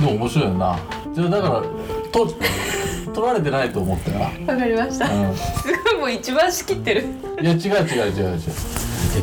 [0.00, 0.78] でも面白いよな。
[1.14, 1.62] じゃあだから
[2.10, 2.26] と
[3.12, 5.08] 取られてないと思ったよわかりました。
[5.08, 5.44] な、す
[5.84, 7.04] ごいもう一番仕切ってる。
[7.38, 8.40] うん、いや違う違う違う違う。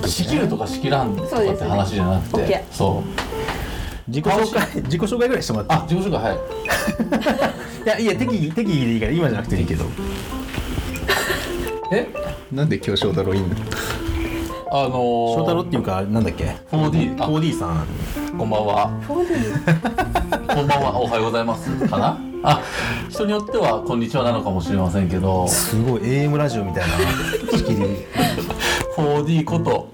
[0.08, 2.58] 仕切るとか仕切らんとかって話じゃなくそうですね。
[2.60, 3.28] てそう。
[4.10, 5.74] 自己紹介自己紹介ぐらいしてもらって。
[5.74, 6.38] あ自己紹介はい。
[7.86, 9.86] いやいや適宜適宜でいいから今じゃなくていいけど。
[11.92, 12.08] え？
[12.52, 13.56] なんで今日翔太郎いいんだ
[14.70, 17.88] あのー、翔太郎っていうかなんだっけ？4D あ 4D さん。
[18.38, 18.90] こんばんは。
[19.02, 21.00] フォーディこんばんは。
[21.00, 21.70] おはようございます。
[21.88, 22.20] かな？
[22.44, 22.62] あ
[23.10, 25.48] 人によってはこんにちはなのかもしれませんけど。
[25.48, 26.98] すごい AM ラジオみたいな。
[27.58, 28.06] 仕切り。
[28.98, 29.90] 4D こと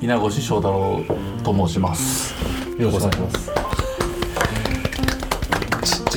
[0.00, 1.00] 稲越翔太郎
[1.42, 2.34] と申します。
[2.78, 3.63] よろしくお願いします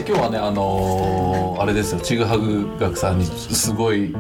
[0.03, 1.99] ち今日はねあのーあれですよ。
[2.01, 4.13] ちぐはぐ学さんにすごい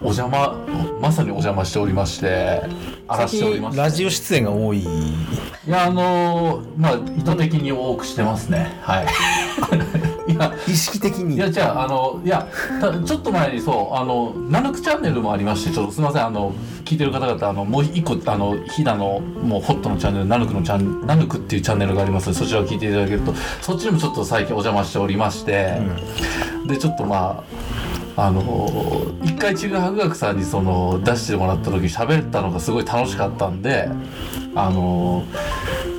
[0.00, 0.54] お邪魔
[1.00, 2.62] まさにお邪魔しておりまして
[3.08, 3.80] 荒らしておりまして。
[3.80, 4.78] ラジオ出演が多い。
[4.84, 4.86] い
[5.66, 8.78] やあのーまあ意図的に多くしてますね。
[8.82, 9.06] はい
[10.26, 11.36] いや意識的に。
[11.36, 12.48] いやじゃああのいや
[12.80, 16.52] たちょっと前にそうあのナヌクチャンネルもありましてちょっとすみませんあの
[16.84, 22.28] 聞いてる方々あのもう一個あのひなのもうホットのチャンネルナヌクのチャンナヌクっていうチャンネルがあります。
[22.28, 25.80] のでそちらを聞いていただけるとそっちにもちょっと最近お邪魔しておりまして、
[26.66, 27.44] でちょっとま
[28.16, 33.88] ああの一回ちぐはぐ学さんにその出してもらった時喋ったのがすごい楽しかったんで
[34.56, 35.24] あの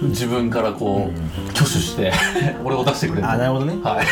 [0.03, 2.11] 自分からこう、挙手して
[2.63, 3.73] 俺を出してくれてあなるほどね。
[3.83, 4.05] はい。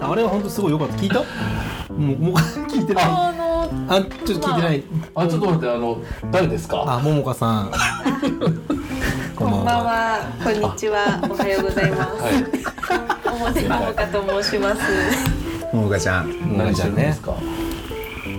[0.00, 0.94] あれは本当すごい良かった。
[0.96, 1.18] 聞いた？
[1.18, 1.24] も
[1.96, 2.34] うもう
[2.68, 3.04] 聞いてない。
[3.04, 4.82] あのあちょっと聞いてない。
[5.14, 5.98] あちょっと待ってあの
[6.30, 6.84] 誰ですか？
[6.86, 7.70] あももかさん。
[9.36, 10.20] こんばんは。
[10.42, 11.20] こんにちは。
[11.28, 12.22] おはようございます。
[12.22, 13.36] はい。
[13.40, 14.80] 表ももかと申します。
[15.74, 16.28] ももかちゃん。
[16.30, 17.34] ももちゃんねしてるんですか？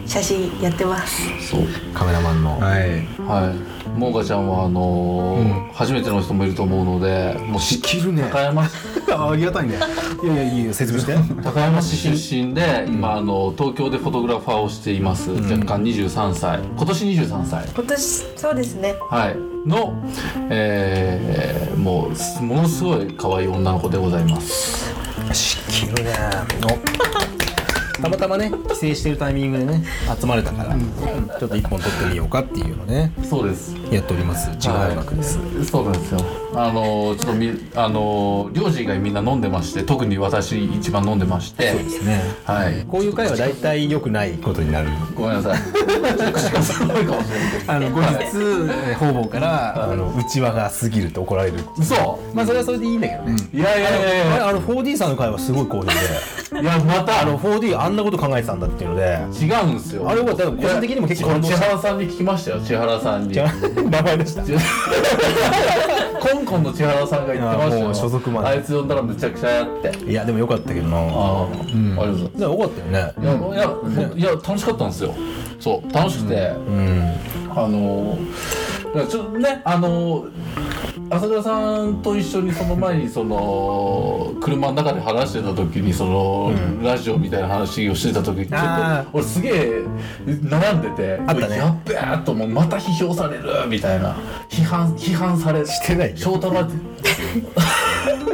[0.08, 1.22] 写真やってます。
[1.48, 1.62] そう。
[1.94, 2.60] カメラマンの。
[2.60, 3.08] はい。
[3.28, 8.24] はいももかちゃんはあのー初めての人もいると思うのでもうし切るね。
[8.32, 8.74] 高山市。
[9.14, 9.76] ありがたいね。
[10.24, 11.16] いやいやいいよ説明して。
[11.44, 15.32] 高山市出身で今あの東京でフォトグラファーをしています。
[15.32, 16.60] 若干23歳。
[16.76, 17.66] 今年23歳。
[17.76, 18.96] 今年そうですね。
[19.10, 19.38] はい。
[19.68, 19.94] の
[20.50, 24.94] えーもうすものすごい可愛い女の子でございます。
[25.34, 26.14] し切るね
[26.64, 27.37] お
[28.02, 29.84] たまたまね帰省してるタイミングでね
[30.20, 30.76] 集まれたから、
[31.40, 33.76] ちょっと一本撮ってみようかっていうのをねそうです。
[33.92, 34.56] やっております。
[34.58, 41.70] ちぐはぐ学です、はいそうなんですよあのちょっとみあの領事以外みんな飲んでまして特に私一番飲んでまして。
[41.70, 42.22] そうですね。
[42.46, 42.84] はい。
[42.86, 44.90] こういう会は大体良くないことになる。
[45.16, 45.60] ごめんなさい。
[46.34, 51.60] 口がすごいかもしれないあの後日、えー方々からあの内輪が過ぎると怒られる。
[51.78, 52.20] 嘘。
[52.34, 54.48] まあそれはそれでいいんだけどね、いやいやいやいや。
[54.48, 55.92] あの 4D さんの会はすごい好評で。
[56.62, 57.22] いやまた。
[57.22, 59.20] あの 4D あんなこと考えてたんだっていうので。
[59.40, 60.10] 違うんですよ。
[60.10, 62.62] あれはだから個人的にも結構千原さんに聞きましたよ。
[62.62, 63.36] 千原さんに。
[63.38, 64.42] 名前出した。
[64.42, 64.48] コ
[66.48, 67.94] ンコンの千原さんが言ってましたよ。
[67.94, 68.48] 所属まで。
[68.48, 69.98] あいつ呼んだらむちゃくちゃやって。
[70.06, 70.98] いやでもよかったけどな。
[70.98, 72.38] ああ、ありがとうございます。
[72.38, 73.14] でもよかったよね。
[73.18, 75.14] いや、いや、楽しかったんですよ。
[75.60, 77.14] そう、楽しくて、うん。
[77.52, 89.84] あのー、だからちょっとね、あのー、朝倉さんと一緒にその前にその車の中で話してた時にその、ラジオみたいな話をしてた時にちょっあと俺すげえ
[90.26, 91.58] 悩んでてあったね。
[91.58, 92.48] やっべえともう。
[92.48, 94.16] また批評されるみたいな。
[94.50, 96.18] 批判批判されしてないよ。
[96.18, 96.68] 翔太郎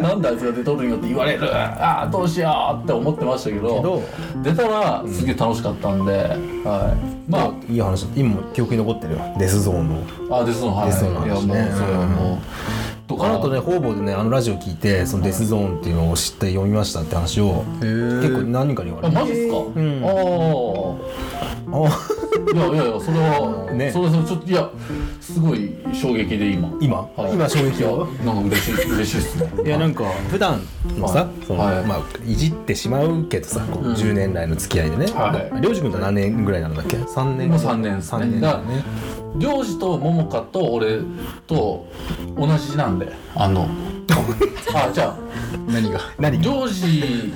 [0.01, 1.55] なんであいつが出とるんよって言われる。
[1.55, 4.03] ああどうしようって思ってましたけど
[4.43, 6.95] 出たらすげえ楽しかったんで、は
[7.27, 7.31] い。
[7.31, 7.51] まあ。
[7.69, 9.19] いい話今も記憶に残ってるよ。
[9.37, 10.37] デスゾーンの。
[10.37, 10.87] あですのはい。
[10.87, 12.37] デスゾーンのいや話ねもうそれはもう
[13.07, 19.15] とあの後ね方々でねあのラジオ聞いてそのデスゾーンっていうのを知って読みましたって話を結構何人かに言わあれて。
[19.15, 20.03] マジっすか、ん。
[20.03, 20.07] あ
[21.71, 22.13] ああ
[22.53, 23.91] いやいやいやそれは、ね。
[23.91, 24.69] それそれちょっといや
[25.21, 26.69] すごい衝撃で今。
[26.79, 26.97] 今？
[27.15, 27.33] はい。
[27.33, 28.07] 今衝撃を？
[28.07, 29.63] いやなんか嬉しい嬉しいっすね。
[29.65, 30.61] いやなんか普段
[30.97, 31.45] のさ、はい。
[31.45, 31.85] そのはい。
[31.85, 33.93] まあいじってしまうけどさ、こううん。
[33.95, 35.61] 10年来の付き合いでね、はい。
[35.61, 37.49] りょうじ君と何年ぐらいなんだっけ？3年。
[37.49, 38.23] もう3年ですね。
[38.23, 38.83] 3年だよね
[39.35, 40.99] 領事と桃香と俺
[41.47, 41.87] と
[42.37, 43.11] 同じなんで。
[43.35, 43.67] あの。
[44.75, 45.17] あじゃあ。
[45.67, 45.99] 何が？
[46.19, 46.43] 何が？
[46.43, 47.33] 領事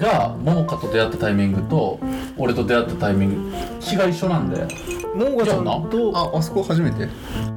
[0.00, 1.98] が桃香と出会ったタイミングと
[2.36, 4.66] 俺と出会ったタイミング日が一緒なんで
[5.14, 7.08] ももがさんいやなとああそこ初めて？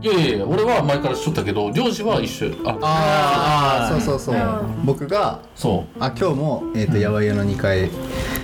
[0.02, 4.66] いやいやいや俺は前からしとったけど領事は一緒あああそうそうそう。
[4.86, 7.90] 僕がそあ今日も、えー、とやばい屋の2階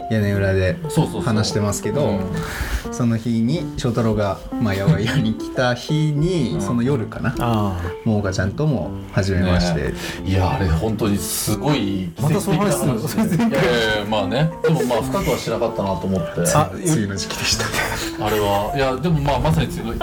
[0.10, 1.22] 屋根裏でうそうそうそう。
[1.22, 2.22] 話してますけど、うん。
[2.92, 9.94] その日に翔太郎が、まあ、やばい屋に来た日に、その夜かなあももかちゃんとも初めまして、ね
[10.26, 13.00] いやあれ本当にすごいまたその話するの？
[13.00, 14.52] 奇跡的な話でいやいやいやまあね。
[14.64, 16.42] でもまあ深くはしなかったなと思って。
[16.54, 19.98] あ梅雨の時期でしたあれはいやでもまあまさに次のい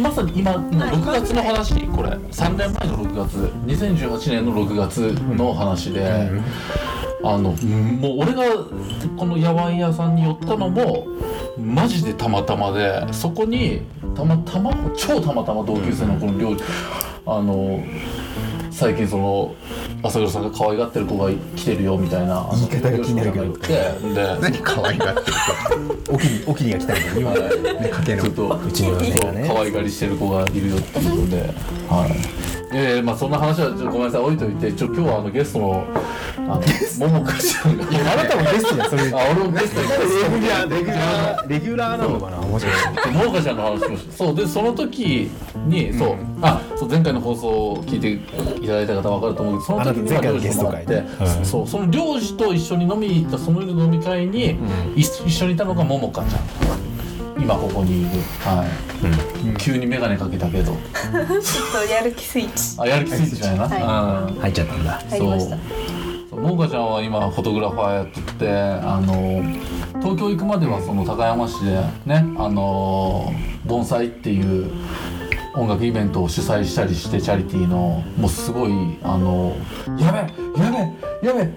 [0.00, 2.08] まさに今の6月の話これ。
[2.08, 3.36] 3年前の6月。
[3.66, 4.98] 2018年の6月
[5.36, 6.30] の話で、
[7.22, 8.44] あのもう俺が
[9.18, 11.06] この八百屋さんに寄ったのも
[11.58, 13.82] マジでたまたまでそこに
[14.14, 16.56] たまたま超たまたま同級生のこの両
[17.26, 17.84] あの
[18.76, 19.54] 最近その
[20.02, 23.56] 朝倉さんが可愛がってる子が来てるよみたいなあの言い方が気になるけど。
[23.56, 25.36] で何可愛がってる
[26.10, 28.96] お きにおきにが来たみたいに言わないね かけのちょっとうちの
[29.32, 29.44] ね。
[29.48, 31.36] 可愛がりしてる子がいるよっていうので、
[31.88, 32.45] はい。
[32.72, 34.20] ええまあそんな話はちょっとごめんなさい。
[34.22, 35.84] 置いといて、ちょ今日はあのゲストの
[36.36, 39.04] あのももかちゃんが、いやあなたもゲストやそれ。
[39.04, 43.10] レギあ俺もゲストにュラーレギュラーレギュラーなのかなもしかして。
[43.10, 44.34] ももかちゃんの話もそう。
[44.34, 45.30] でその時
[45.66, 51.44] にそう、あそう前回の放送を聞いていただいた方は分かると思うけどその時に回の漁師もらって、ゲスト会ねうん。
[51.44, 54.58] そうその漁師と一緒に飲みに行ったその夜の飲み会に、
[54.96, 56.95] 一一緒にいたのがももかちゃん
[57.38, 58.10] 今ここにいる。
[58.40, 60.72] はい、急に眼鏡かけたけど。
[60.72, 60.76] ちょっ
[61.72, 62.80] とやる気スイッチ。
[62.80, 63.80] あやる気スイッチじゃない。
[63.80, 65.02] な、はうん入っちゃったんだ。
[65.10, 65.56] 入りました。
[65.56, 66.40] そう。
[66.40, 69.42] ももかちゃんは今フォトグラファーやっててあの
[70.00, 73.32] 東京行くまではその高山市でねあの
[73.64, 74.70] 盆栽っていう
[75.54, 79.56] 音楽イベントを主催したりしてチャリティーのもうすごいあの
[79.98, 80.18] やべ
[80.62, 80.70] や
[81.22, 81.50] べやべ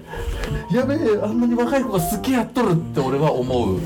[0.74, 3.80] やべあんなに若い子がすっげえやっとるって俺は思う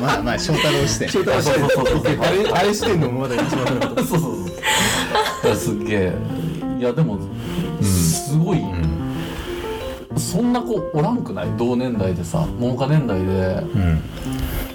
[0.00, 1.08] まあまあ翔太郎視点。
[1.08, 4.48] そうそうそうそうあれあれしてんのまだ一番なかったそうそうそう
[5.44, 6.12] いやすっげえ。
[6.78, 7.18] いやでも
[7.82, 8.60] すごい、
[10.16, 11.48] そんな子おらんくない？
[11.56, 13.24] 同年代でさ桃花年代で。
[13.74, 14.00] うん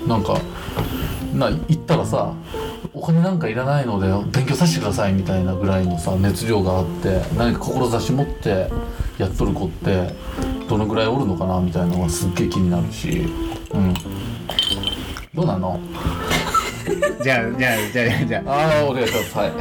[0.08, 0.40] なんか
[1.34, 2.34] な行ったらさ
[2.94, 8.72] お金なんかいらないので勉強させてくださいみたいなぐらいのさ熱量があって何か志持って
[9.20, 10.14] やっとる子って
[10.68, 13.28] どのぐらいおるのかなみたいなのがすっげえ気になるし。
[13.74, 13.94] うん
[15.40, 15.80] どうなの？
[17.24, 18.80] じゃあじゃあじゃあじゃああ。
[18.82, 19.38] あお願いします。
[19.38, 19.52] はい。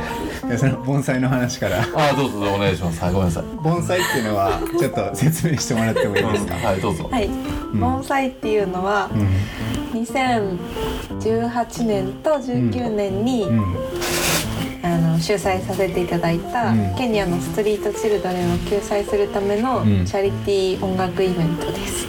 [0.46, 1.78] じゃあその盆栽の話から。
[1.78, 1.82] あ
[2.12, 3.00] あどうぞどうぞお願いします。
[3.00, 3.44] はいごめんなさい。
[3.62, 7.08] 盆栽っていうのはちょっと説明してもらってもいいですか、はいどうぞ。
[7.10, 7.30] はい。
[7.75, 9.28] 盆栽っていうのはうん。
[10.00, 13.76] 2018年と19年に、うん。
[14.82, 16.94] あの主催させていただいた、うん。
[16.96, 20.04] ケニアのストリートチルドレンを救済するためのうん。
[20.04, 22.06] チャリティー音楽イベントです、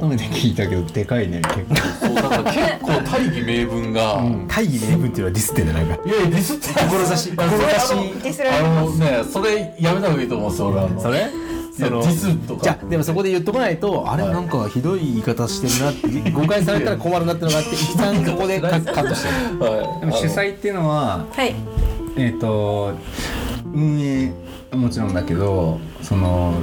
[0.00, 1.42] 改めて聞いたけどでかいね。
[1.42, 4.48] 結構そうだから結構大義名分が、うん。
[4.48, 5.94] 大義名分っていうのはディスってんじゃないか。
[6.04, 8.22] いやいやディスって志あそれ志。
[8.22, 10.84] ディスられあのますねそれやめた方がいいと思うんですよ俺は。
[10.84, 11.18] あのそれ？
[11.76, 12.62] いやディスとか。
[12.62, 19.28] じゃあでもそこで言っとかないとあれはいなんかひどい言い方してるなって誤解されたら困るなってのがあって一旦ここでカカットして。
[19.64, 20.00] はい。
[20.00, 21.54] でも主催っていうのははい。
[22.16, 22.92] えっ、と
[23.74, 24.32] 運営
[24.74, 26.54] もちろんだけどその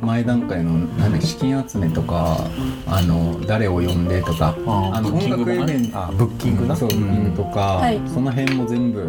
[0.00, 2.38] 前段階のなんだ資金集めとか
[2.86, 5.52] あの誰を呼んでとかあのブッキングもね。
[5.52, 6.76] 音楽イベントあブッキングな。
[6.76, 8.00] そうブッキングとか、はい。
[8.06, 9.04] その辺も全部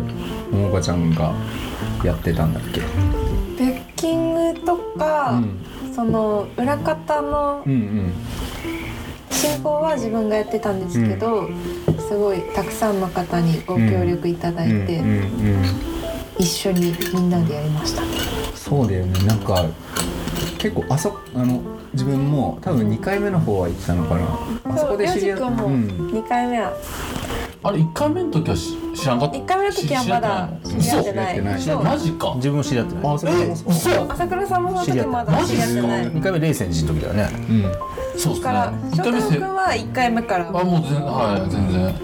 [0.52, 1.34] ももかちゃんが
[2.04, 5.94] やってたんだっけ、ブッキングとか、うん。
[5.94, 8.12] その裏方のうんうん。
[9.32, 11.48] 進行は自分がやってたんですけど、
[12.00, 15.20] すごいたくさんの方にご協力いただいて、うんうんう
[15.62, 15.64] ん。
[16.40, 18.04] 一緒にみんなでやりました
[18.68, 19.26] そうだよね。
[19.26, 19.66] なんか
[20.58, 21.62] 結構あそあの
[21.94, 24.74] 自分も多分2回目の方は行ったのかな。
[24.76, 25.88] あそこで知り合そうりょうじくんもうん。
[26.12, 26.74] 2回目は。
[27.64, 31.84] あれ1回目の時はし知らんかった？1回目の時はまだ知り合ってないそう。
[31.84, 32.34] マジか。
[32.36, 33.14] 自分も知り合ってない。
[33.16, 33.72] あそれもそう。
[33.72, 36.12] 嘘朝倉さんもその時まだ知り合ってない。
[36.12, 37.30] 2回目冷戦時の時だよね。
[37.34, 37.72] うん。
[38.20, 38.40] そうですね。
[38.42, 40.50] から1回目せ翔太郎君は1回目から。
[40.50, 41.96] あもう全然はい全然。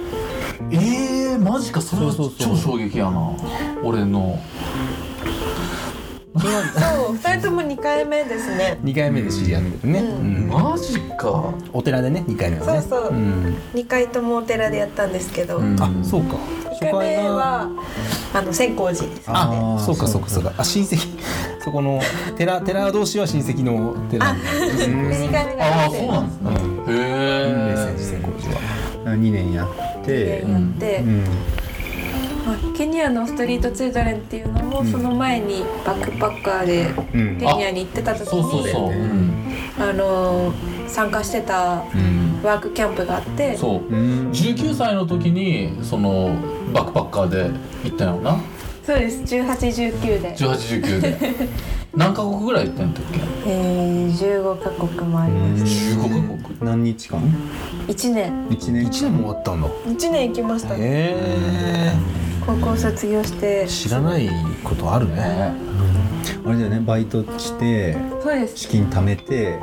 [0.71, 1.81] えー、マジか。
[1.81, 2.55] それはそうそうそう。
[2.55, 3.31] 超衝撃やな。
[3.83, 4.39] 俺の
[6.39, 8.79] そう2人とも2回目ですね。
[8.83, 10.01] 2回目で知り合ってるね、
[10.49, 11.53] マジか。
[11.71, 12.81] お寺でね2回目はね。
[12.81, 13.13] そうそう。
[13.13, 13.55] うん。
[13.73, 15.79] 2回ともお寺でやったんですけど、うん。
[15.79, 16.35] あそうか。
[16.81, 17.69] 1回目は
[18.33, 19.23] あの千光寺ですね。
[19.27, 20.53] あーそうかそうかそうか。
[20.57, 20.99] あ親戚。
[21.63, 22.01] そこの
[22.35, 26.51] 寺寺同士は親戚の寺で2回目があそうなんですね
[26.89, 28.61] へえ時千光寺は。
[29.15, 31.21] 2年やってやって、うん。
[31.21, 31.62] まあ、
[32.75, 34.91] ケニアのストリートチルドレンっていうのも、うん。
[34.91, 37.37] その前にバックパッカーでうん。
[37.37, 38.95] ケニアに行ってた時にそうそうそう、ね
[39.77, 39.83] うん。
[39.83, 40.53] あの
[40.87, 43.79] 参加してたうん、ワークキャンプがあってそう。
[43.87, 44.31] うん。
[44.31, 46.35] 19歳の時にその
[46.73, 47.51] バックパッカーで
[47.83, 48.37] 行ったよな
[48.85, 49.21] そうです。
[49.23, 51.17] 1819で、1819で。
[51.95, 53.19] 何カ国ぐらい行ったんだっけ？
[53.45, 55.63] えー、15カ国もあります。
[55.63, 56.57] 15カ国。
[56.61, 57.19] 何日間
[57.87, 58.47] ？1年。
[58.49, 60.73] 1年1年も終わったんだ1年行きました。
[60.73, 61.93] ねへ
[62.45, 63.63] 高校卒業して。
[63.63, 64.27] え知らない
[64.63, 65.53] ことあるね。
[66.45, 66.81] あれだよね。
[66.85, 68.57] バイトしてそうです。
[68.57, 69.59] 資金貯めて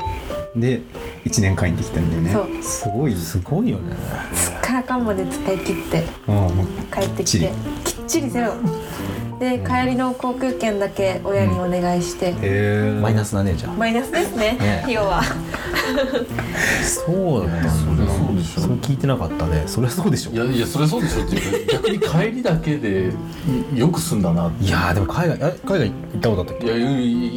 [0.57, 0.81] で
[1.27, 2.31] 1年帰ってきたんだよね。
[2.33, 2.62] そう。
[2.62, 3.15] すごい。
[3.15, 3.93] すごいよね。
[4.35, 6.35] すっからかんまで使い切ってうん。
[6.37, 7.53] もう帰ってきて。
[7.85, 8.55] きっちりゼロ
[9.38, 13.73] で帰りの航空券だけ親にお願いして、へマイナスだねじゃあ。
[13.73, 14.59] マイナスですね。
[14.61, 14.81] ね。
[14.83, 15.23] 費用は。
[16.85, 17.71] そうだったんだ。
[17.71, 19.62] そうでしょそれ聞いてなかったね。
[19.67, 20.33] そりゃそうでしょ。
[20.33, 21.25] いやいやそれそうでしょ。
[21.25, 23.12] っていうか逆に帰りだけで
[23.75, 24.64] よく済んだなって。
[24.64, 26.67] いやーでも海外え海外行ったことあったっけ？
[26.67, 26.76] いや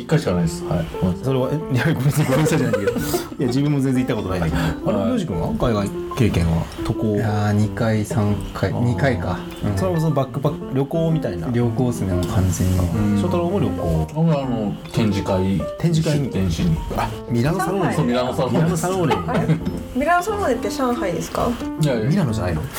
[0.01, 0.65] 一回しかないです。
[0.65, 0.85] はい。
[1.23, 2.25] それはえいやごめんなさい。
[2.25, 2.91] ごめんなさいじゃないけど。
[2.91, 2.95] い
[3.39, 4.89] や自分も全然行ったことないんだけど。
[4.89, 5.47] あれヨウジ君は？
[5.47, 6.63] 海外経験は？
[6.85, 7.15] 渡航？
[7.15, 8.71] いやー2回3回。
[8.71, 9.77] 2回か、うん。
[9.77, 11.49] それはそのバックパック旅行みたいな？
[11.51, 12.77] 旅行っすねもう完全に、
[13.21, 14.07] 翔太郎も旅行？
[14.13, 16.19] 僕はあの展示会展示会？
[16.19, 16.77] に出展しに。
[16.95, 19.15] あミラノサローレそうミラノサローレミラノサローレ
[19.95, 21.49] ミラノサローレって上海ですか？
[21.81, 22.09] いやいや。
[22.09, 22.61] ミラノじゃないの？
[22.61, 22.69] そ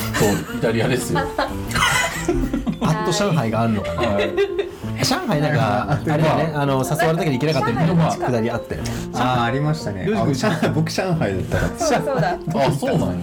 [0.54, 1.20] うイタリアですよ。
[2.80, 4.02] あっと上海があるのかな？
[4.08, 4.30] はい
[5.04, 10.08] 上海なんか あれだねあの誘われたけど行けなかったみたいなくだりあったよねああありましたね。
[10.74, 13.14] 僕 上海だったから あそうなんや。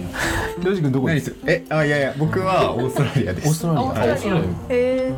[0.64, 3.48] ヨウジ君どこえあいやいや僕はオーストラリアです。
[3.48, 3.82] オーストラリア。
[3.82, 4.14] オーストラリア。
[4.14, 5.12] あそうだよへえ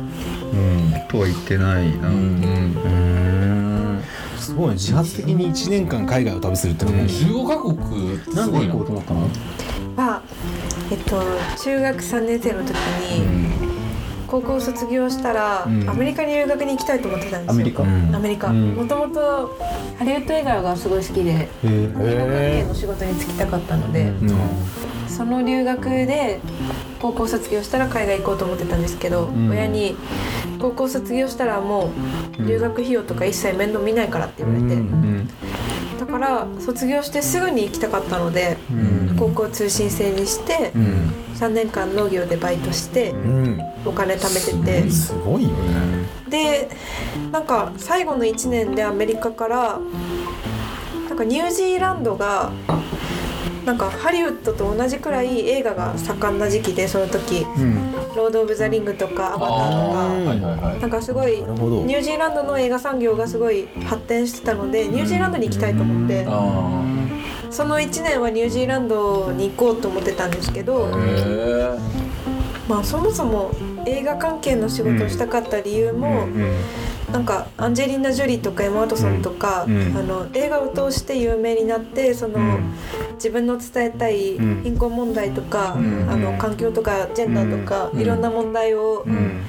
[0.53, 1.01] うん。
[1.07, 2.07] とは言ってないな。
[2.07, 4.01] うん。
[4.39, 4.73] すごいね。
[4.75, 7.03] 自発的に1年間海外を旅するってのね。
[7.03, 8.45] 15カ国すな。
[8.47, 9.21] んで行こうと思ったの？
[10.07, 10.21] は
[10.91, 11.21] えっと
[11.63, 13.64] 中学3年生の時に
[14.27, 15.89] 高校卒業したら、うん。
[15.89, 17.51] アメリカに留学に行きたいと思ってたんですよ。
[17.51, 17.83] アメリカ。
[17.83, 18.15] うん。
[18.15, 18.49] アメリカ。
[18.49, 18.75] うん。
[18.75, 19.57] もともと
[19.97, 24.29] ハリウッド映画がすごい好きでへえ映画関係の仕事に就きたかったので、うん。
[25.07, 26.39] その留学で
[27.01, 29.49] 高校卒業したら海外行こうと思ってたんですけど、ん。
[29.49, 29.95] 親に
[30.59, 31.91] 高校卒業したらも
[32.39, 35.29] う留学費用とか一切面倒見ないからって言われて、うん。
[35.99, 41.11] だから卒業してすぐに行きたかったので、うん高校通信制にしてうん。
[41.35, 43.61] 3年間農業でバイトしてうん。
[43.85, 44.89] お金貯めてて。
[44.89, 45.55] すごいよね。
[46.29, 46.69] で
[47.31, 49.79] なんか最後の1年でアメリカから
[51.07, 52.51] なんかニュージーランドが
[53.65, 57.45] なんかハリウッドと同じくらい映画が盛んな時期でその時。
[57.57, 66.25] うん「ロード・オブ・ザ・リング」とか「アバター」とあかなんかすごいニュージーランドの映画産業がすごい発展してたのでニュージーランドに行きたいと思って。
[66.27, 66.81] あ
[67.55, 70.89] その1年はニュージーランドに行こうと思ってたんですけど
[72.67, 73.51] まあそもそも
[73.85, 76.27] 映画関係の仕事をしたかった理由も
[77.13, 79.97] なんかアンジェリーナ・ジョリーとかエマ・ワトソンとか、うんうん。
[79.97, 82.73] あの映画を通して有名になってその、うん。
[83.13, 84.63] 自分の伝えたいうん。
[84.63, 89.43] 貧困問題とか、うんあの環境とかジェンダーとか、うんいろんな問題をうん。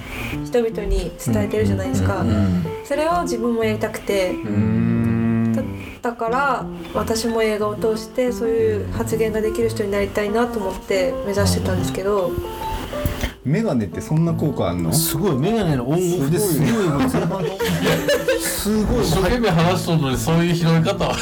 [0.44, 2.64] 人々に伝えてるじゃないですか、うん。
[2.84, 4.85] それを自分もやりたくてうん
[6.06, 12.30] だから私も映画を通してそういう発言ができる人になりたいなと思って目指してたんですけど、
[13.44, 14.92] メガネってそんな効果あんの？
[14.92, 16.68] すごいメガネのオンオフですごい。
[18.40, 19.02] すごい。
[19.02, 21.16] 一生懸命話しとるのにそういう拾い方は。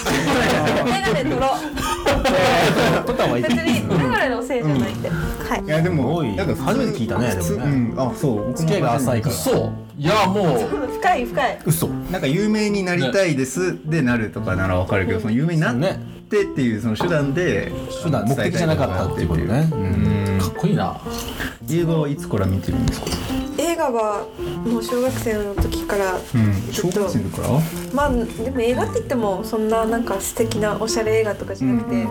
[0.85, 3.07] メガネ取ろう。
[3.07, 5.15] 撮った方がいい別にメガネのせいじゃないんで、は
[5.57, 7.73] いいやでもなんか初めて聞いたね普通でもね。
[7.73, 8.01] うん。
[8.01, 8.55] あそう。
[8.55, 9.35] 付き合いが浅いから。
[9.35, 10.89] そういやもう。
[10.93, 11.59] 深い深い。
[11.67, 11.89] 嘘。
[11.89, 15.99] なんか有名になりたいですでなるとかならわかるけどその有名になっね。
[16.31, 17.71] てっていうその手段で
[18.03, 19.69] 手段目的じゃなかったっていうことね。
[19.71, 19.77] う。
[20.37, 20.39] ん。
[20.41, 20.99] かっこいいな。
[21.71, 23.07] 映画はいつから見てるんですか？
[23.57, 24.27] 映画は
[24.65, 26.73] もう小学生の時からうん。
[26.73, 27.49] 小学生から？
[27.93, 32.09] まあでも映画って言ってもそんななんか素敵なおしゃれ映画とかじゃなくて、うん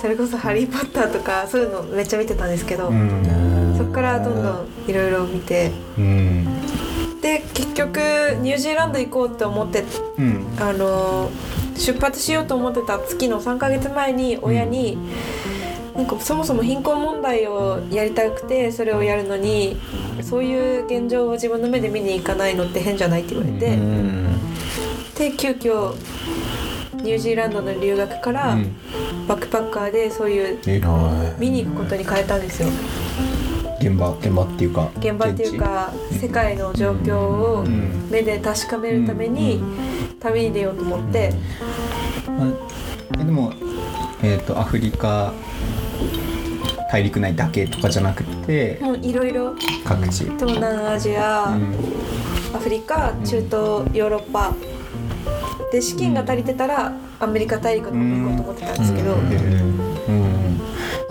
[0.00, 3.74] それこそ「ハリー・ポッター」とかそういうのめっちゃ見てたんですけど、ん。
[3.78, 5.70] そっからどんどんいろいろ見て。
[5.96, 6.46] うん
[7.36, 7.98] で結局
[8.40, 9.84] ニュージーランド行こうって思って
[10.18, 10.46] うん。
[10.58, 11.30] あの
[11.76, 14.96] 出発しようと思ってた月の3ヶ月前に親に、
[15.94, 19.76] なんかそもそも貧困問題をやりたくてそれをやるのに
[20.22, 24.38] そういう現状を自分の目で見に行かないのって変じゃないって言われて、うん。
[25.14, 25.94] で急遽
[26.94, 28.74] ニュージーランドの留学からうん。
[29.28, 30.58] バックパッカーでそういう
[31.38, 32.68] 見に行くことに変えたんですよ
[33.80, 38.08] 現場現場っていうか現場っていうか世界の状況をん。
[38.10, 39.62] 目で確かめるために
[40.20, 41.32] 旅に出ようと思って。
[42.28, 42.52] あ
[43.20, 43.52] えでも
[44.22, 45.32] えっ、とアフリカ
[46.90, 49.54] 大陸内だけとかじゃなくてもういろいろ。
[49.84, 50.24] 各地。
[50.24, 51.74] 東南アジア、うん。
[52.54, 53.50] アフリカ中東
[53.94, 54.54] ヨーロッパ。
[55.72, 59.90] で資金が足りてたらアメリカ大陸の方に行こうと思ってたんですけど、うん。
[59.90, 59.95] うん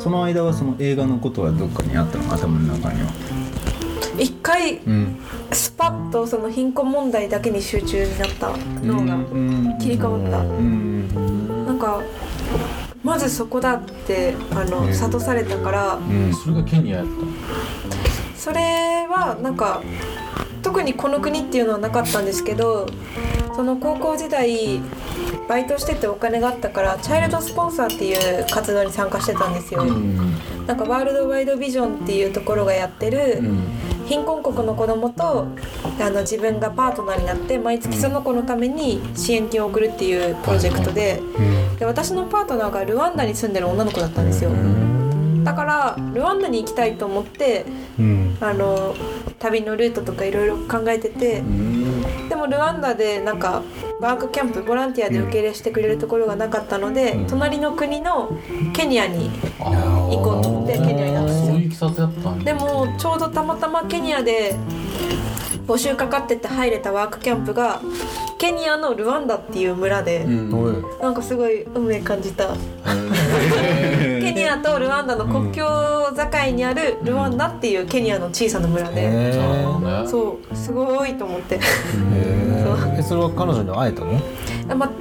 [0.05, 3.07] その間はその映画のことはどっかにあったの頭の中には。
[4.19, 5.19] 一回うん。
[5.51, 9.17] スパッとその貧困問題だけに集中になった脳が
[9.79, 11.65] 切り替わった、うん。
[11.65, 12.03] なんか
[13.01, 16.31] まずそこだってあの諭されたからうん。
[16.35, 17.07] それがケニアやっ
[18.35, 19.81] それはなんか
[20.65, 22.87] 特にこの国っていうのはなかったんですけど
[23.55, 24.81] その高校時代
[25.47, 29.85] バイトしててお金があったからチャイルドスポンサーっていう活動に参加してたんですよ。
[29.85, 33.67] なんかワールドワイドビジョンっていうところがやってる、うん
[34.05, 35.47] 貧困国の子供と
[35.99, 41.19] あの自分がパートナーになって毎月その子のために支援金を送るっていうプロジェクトで
[41.79, 44.51] で私のパートナーがルワンダに住んでる女の子だったんですよ。
[45.43, 47.65] だからルワンダに行きたいと思って
[47.99, 48.95] うんあの
[49.39, 51.43] 旅のルートとかいろいろ考えてて
[52.29, 53.63] でもルワンダでなんか
[53.99, 58.37] ワークキャンプボランティアで受け入れしてくれるところがなかったので、隣の国の
[58.73, 59.71] ケニアにあ
[60.11, 61.33] 行こうと思ってケニアになった。
[61.33, 61.89] んですよ
[62.43, 64.55] でもちょうどたまたまケニアで
[65.67, 67.81] 募集かかってて入れたワークキャンプが
[68.37, 70.83] ケニアのルワンダっていう村で、うん。
[71.01, 72.49] なんかすごい運命感じた。
[72.49, 72.55] ケ
[74.55, 75.65] ニアとルワンダの国境
[76.15, 84.21] 境にあるルワンダっていうケニアの小さな村で、へなるほーどねそうすごいと思ってへーえそれは彼女に会えたの
[84.69, 84.91] あま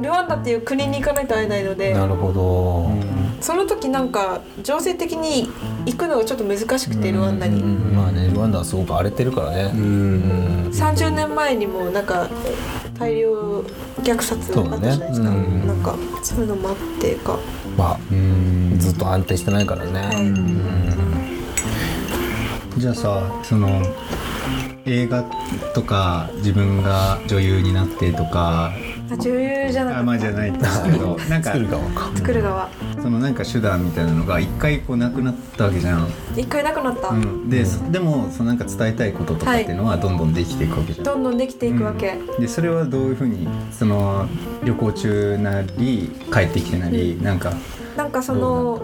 [0.00, 2.90] ルワンダっていう国に行かないと会えないのでなるほど
[3.40, 5.48] その時なんか情勢的に
[5.84, 12.28] 行くのがちょっと難しくてルワンダにまあねルワンダはすごく荒れてるからねうん30年前にもなんか
[12.98, 13.60] 大量
[14.02, 17.38] 虐殺あったじゃないですか、そうねうんなんかそういうのもあってか
[17.76, 19.92] まあうんずっと安定してないからね。
[20.00, 20.12] は
[22.76, 22.80] い。
[22.80, 23.80] じゃあさその
[24.84, 25.24] 映画
[25.72, 28.72] とか自分が女優になってとか。
[29.10, 30.00] あ女優じゃなかった。
[30.00, 31.84] あまあじゃないですけど なんか作る側。
[31.90, 32.68] か作る側。
[33.00, 44.26] そのなんか手段みたいなのが一回こうなくなったわけじゃん、一回なくなった、うん、で、そでもそのなんか伝えたいこととかっていうのはどんどんできていくわけじゃん、どんどんできていくわけ、でそれはどういうふうにその
[44.64, 47.52] 旅行中なり帰ってきてなり、なんか
[47.96, 48.80] なんかその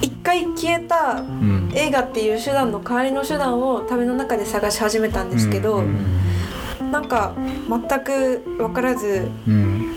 [0.00, 1.58] 一回消えたうん。
[1.74, 6.90] 映画っていう手段の代わりの手段を旅の中で探し始めたんですけど、うん。
[6.90, 7.34] なんか
[7.68, 9.94] 全く分からずうん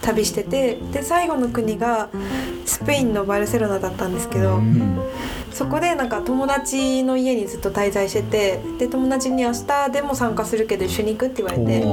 [0.00, 2.08] 旅しててで最後の国が
[2.66, 4.98] スペインのバルセロナだったんですけど、うん。
[5.52, 11.84] そこでなんか友達の家にずっと滞在しててで友達に明日でも参加するけど一緒に行くって言われて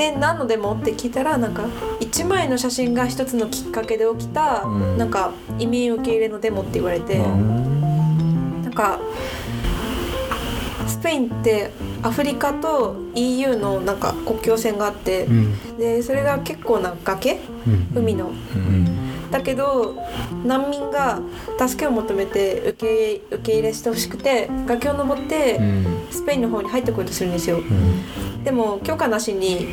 [0.00, 1.64] で何のデモって聞いたらなんか
[2.00, 4.96] 1枚の写真が一つのきっかけで起きた、うん。
[4.96, 8.98] なんか移民受け入れのデモって言われて、なんか
[10.88, 11.70] スペインって
[12.02, 15.78] アフリカと EU のなんか国境線があってう、ん。
[15.78, 17.98] でそれが結構な崖うん。
[17.98, 18.32] 海の。
[19.30, 19.96] だけど
[20.46, 21.20] 難民が
[21.58, 26.06] 助けを求めて受け受け入れしてほしくて崖を登ってうん。
[26.10, 27.60] スペインの方に入ってこようとするんですよ。
[28.44, 29.68] でも許可なしに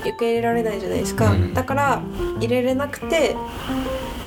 [0.00, 1.54] 受け入れられないじゃないですか、うん。
[1.54, 2.02] だから
[2.38, 3.36] 入れれなくて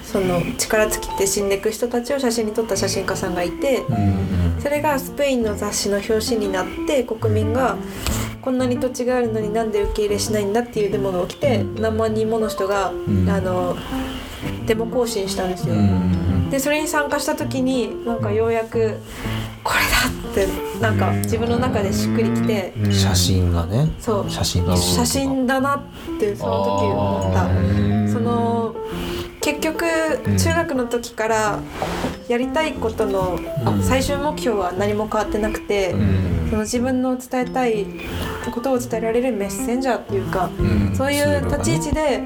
[0.03, 3.83] その力尽きて死んでいく人たちを写真に撮った写真家さんがいて
[4.59, 7.77] それがスペインの雑誌の表紙になって国民が
[8.41, 13.29] こんなに土地があるのになんで受け入れしないんだっていうデモが起きて何万人もの人が、ん。
[13.29, 13.75] あの
[14.65, 15.75] デモ行進したんですよ。
[16.49, 18.97] でそれに参加した時になんかようやく
[19.63, 20.47] これだって
[20.79, 23.89] なんか自分の中でしっくりきてうん写真がね。
[23.99, 24.29] そう。
[24.29, 28.13] 写真写真だなってその時思った。
[28.13, 28.75] その
[29.41, 29.85] 結局
[30.37, 31.59] 中学の時から
[32.27, 33.83] やりたいことのうん。
[33.83, 36.47] 最終目標は何も変わってなくて、うん。
[36.49, 37.85] その自分の伝えたい
[38.53, 40.95] ことを伝えられるメッセンジャーっていうか、うん。
[40.95, 42.23] そういう立ち位置で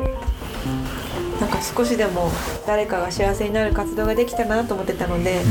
[1.42, 2.32] なんか少しでも
[2.68, 5.42] 誰かが幸せになる活動ができたらなと思ってたので、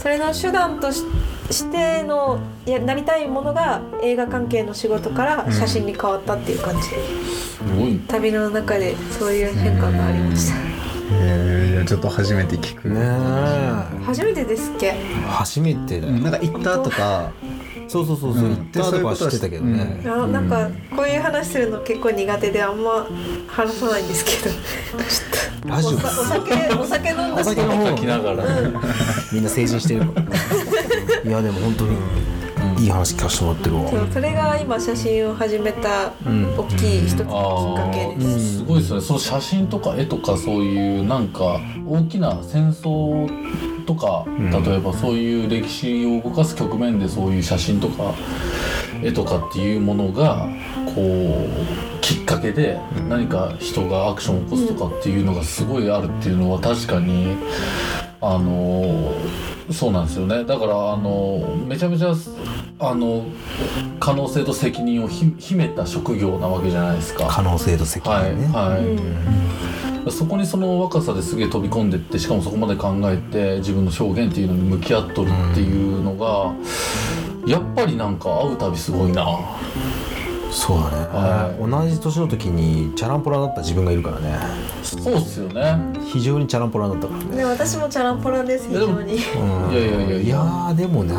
[0.00, 1.02] それの手段とし
[1.50, 6.90] してのやなりたいものが映画関係の仕事から写真に変わったっていう感じ。
[6.90, 7.98] で、すごい。
[8.06, 10.56] 旅の中でそういう変化がありました、
[11.10, 14.04] えーいやちょっと初めて聞く、ねえ。
[14.04, 14.92] 初めてですっけ？
[15.26, 16.12] 初めてだよ。
[16.12, 16.22] うん。
[16.22, 17.32] なんか行ったとか
[17.88, 18.44] そうそうそうそう。
[18.44, 18.56] うん。
[18.56, 20.02] 行ったとかは知ってたけどね。
[20.04, 23.06] あなんかこういう話するの結構苦手であんま
[23.48, 24.54] 話さないんですけど。
[25.66, 28.44] ラジオお酒お酒飲んだしお酒の方書きながら
[29.32, 30.26] みんな成人してるから。
[31.24, 31.96] いやでも本当に
[32.78, 33.90] いい話聞かせてもらってるわ。
[33.90, 36.12] そうそれが今写真を始めた
[36.56, 38.58] 大きい一つのきっかけあです、ー。
[38.58, 39.00] すごいですね。
[39.00, 43.28] その写真とか絵とかそういうなんか大きな戦争
[43.88, 44.26] とか、
[44.66, 48.14] 例えばそういう歴史を動かす局面でそういう写真とか
[49.02, 50.46] 絵とかっていうものが
[50.94, 51.48] こ
[51.96, 57.38] うきっかけで何か人がアクションを起こすとかっていうのがすごいあるっていうのは確かに
[58.20, 59.14] あの
[59.72, 60.44] そうなんですよね。
[60.44, 62.12] だからあのめちゃめちゃ
[62.80, 63.24] あの
[64.00, 67.26] 可能性と責任をひ秘めた職業なわけじゃないですか。
[67.30, 76.54] 可能性と責はい任ねはい、うんそこにその若さですげえ飛び込んでってしかもそこまで考えて自分の表現っていうのに向き合っとるっていうのが、
[77.46, 79.26] やっぱりなんか会うたびすごいな。
[80.50, 84.38] そうだね、は同じ年の時にチャランポラだった自分がいるからね。
[84.82, 85.76] そうっすよね。
[86.06, 87.36] 非常にチャランポラだったからね。
[87.36, 89.14] で私もチャランポラです非常に。
[89.14, 89.72] うん。
[89.72, 90.74] いやいやいやいや。
[90.74, 91.14] でもね。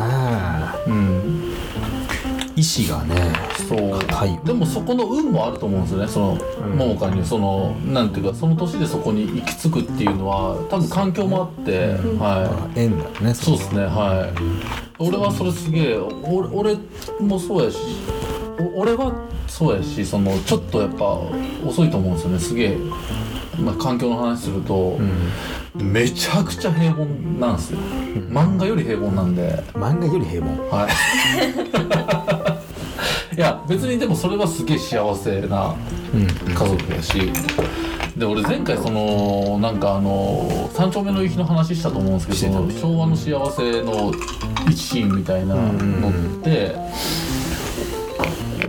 [0.88, 1.09] うん
[2.60, 3.32] 意志がね
[3.68, 3.98] そう。
[3.98, 4.34] 硬い。
[4.34, 6.08] よでもそこの運もあると思うんですよね。
[6.08, 6.76] そのうん。
[6.76, 12.18] 桃花にそのなんていうかその年でそこに行き着くっていうのは多分環境もあって、ん。
[12.18, 15.02] はあ縁だよねいそうですねはい。
[15.02, 16.76] 俺はそれすげえ俺俺
[17.20, 17.78] もそうやし
[18.76, 21.18] お俺はそうやしそのちょっとやっぱ
[21.66, 22.38] 遅いと思うんですよね。
[22.38, 22.76] すげえ、
[23.58, 25.92] まあ、環境の話すると、うん。
[25.92, 27.04] めちゃくちゃ平凡
[27.38, 27.78] なんですよ。
[28.28, 29.62] 漫画より平凡なんで。
[29.74, 30.68] 漫画より平凡。
[30.68, 32.16] はいい
[33.40, 35.74] や別にでもそれはすげえ幸せな
[36.14, 36.26] うん。
[36.26, 37.32] 家族やし。
[38.16, 44.12] で俺前回そのなんかあの三丁目の夕日の話したと思うんですけど昭和の幸せの
[44.68, 46.74] 一シーンみたいなのって、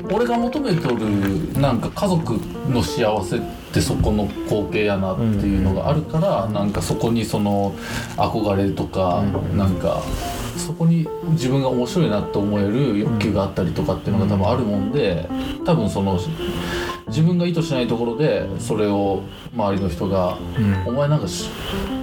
[0.10, 3.42] 俺が求めとるなんか家族の幸せっ
[3.74, 7.74] てそこの光景やなっていうのがあるから、なんかそこにその
[8.18, 9.24] 憧れとか、
[9.56, 10.02] なんか
[10.72, 15.28] そこに自分が面白いなって思える欲求があったりとかっていうのが多分あるもんで
[15.66, 16.18] 多分その
[17.08, 19.22] 自分が意図しないところでそれを
[19.54, 20.38] 周りの人が
[20.88, 21.50] 「お前なんかし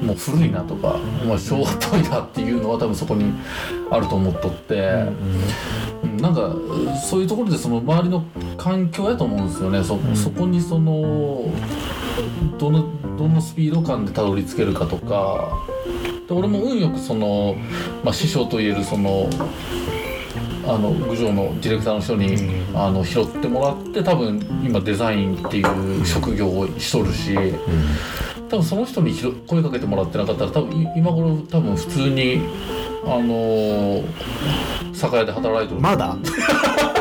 [0.03, 3.33] もう古いな」とか「お前昭和っぽいな」っていうのは多分そこに
[3.91, 4.75] あると思っとって。
[4.75, 6.55] うんなんか
[7.09, 8.25] そういうところでその周りの
[8.57, 9.83] 環境やと思うんですよね。
[9.83, 11.45] そ,、そこにその
[12.59, 12.85] どの
[13.17, 15.49] どのスピード感でたどり着けるかとか
[16.29, 17.57] で俺も運よくその、
[18.05, 19.29] まあ、師匠といえるその
[20.67, 22.37] あの郡上のディレクターの人に、
[22.75, 27.35] あの拾ってもらって多分今デザインっていう職業をしとるし、
[28.51, 29.15] 多分その人に
[29.47, 32.43] 声かけてもらってなかったら多分い今頃多分普通に
[33.07, 34.05] あのー
[34.93, 35.81] 酒屋で働いてる。
[35.81, 36.09] まだ？
[36.09, 36.17] は
[36.95, 36.98] い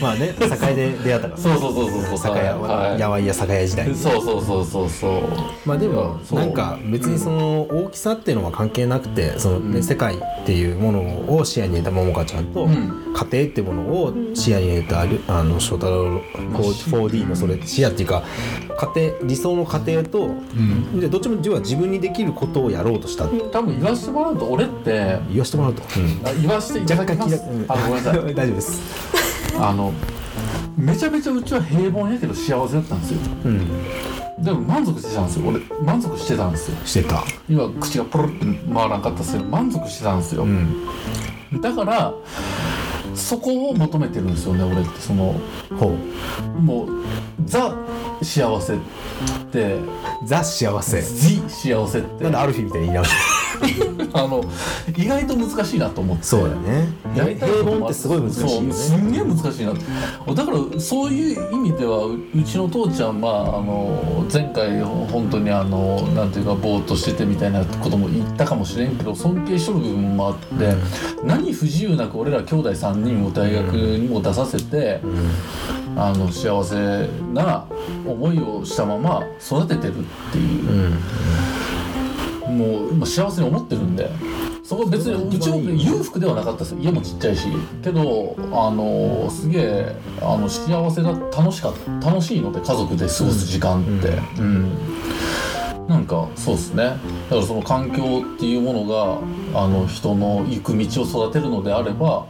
[0.00, 2.18] まあね酒屋で出会ったからそうそうそうそうそう。
[2.18, 3.00] 酒屋はい。
[3.00, 5.22] やわいや酒屋時代にそうそうそうそうそう。
[5.64, 9.82] まあでもなんか別にその大きさっていうのは関係なくてその、ねうん。
[9.82, 13.14] 世界っていうものを視野に入れた桃香ちゃんと、うん。
[13.14, 18.22] 家庭っていうものを視野に入れたりあの翔太郎 4D のそれ視野っていうか
[18.94, 21.00] 家庭理想の家庭とうん。
[21.00, 25.82] でどっちも自分にできることをやろうとした多分言わせてもらうと俺って言わせてもらうと、
[26.24, 27.42] あ言わせていただきます。
[27.68, 28.16] あごめんなさい。
[28.34, 29.92] 大丈夫ですあの
[30.76, 33.20] めちゃめちゃうちは平凡やけど幸せだったんですよ。
[33.44, 34.44] うん。
[34.44, 35.48] でも満足してたんですよ。
[35.48, 36.76] 俺満足してたんですよ。
[36.84, 37.24] してた。
[37.48, 40.86] 今口がポロって回らんかったですけど満足してたんですよ、うん。
[41.60, 42.12] だから
[43.14, 45.00] そこを求めてるんですよね俺って。
[45.00, 45.40] その
[45.78, 45.96] ほ
[46.58, 46.60] う。
[46.60, 46.88] もう
[47.46, 47.74] ザ
[48.22, 48.78] 幸せっ
[49.50, 49.78] て。
[50.26, 51.00] ザ幸せ。
[51.00, 52.24] ジ幸せって。
[52.24, 53.12] なんでアルフィーみたいに言い直し
[54.12, 54.44] あの
[54.96, 56.24] 意外と難しいなと思って。
[56.24, 58.72] そうだねやりたい平凡ってすごい難しいよね。
[58.72, 70.74] そうすんげえ難しいなだからそういう意味ではううちの父ちゃんまああの前回本当にあのなんていうかぼーっとしててみたいなことも言ったかもしれんけど尊敬しとる部分もあって、
[71.24, 75.00] 何不自由なく俺ら兄弟3人を大学にも出させて、
[75.96, 77.66] あの幸せな
[78.06, 80.02] 思いをしたまま育ててるっ
[80.32, 80.70] ていう。
[80.70, 80.74] う。
[80.90, 81.65] ん
[82.48, 84.10] もう今幸せに思ってるんで
[84.66, 86.72] そこは別にうちも裕福ではなかったです。
[86.72, 87.46] よ家もちっちゃいし。
[87.84, 94.18] けどあのすげえあの幸せだ楽しかった楽しいので家族で過ごす時間って。
[94.40, 94.72] うん、
[95.86, 96.82] なんかそうですね。
[96.84, 99.18] だからその環境っていうものが
[99.60, 102.26] あの人の行く道を育てるのであれば、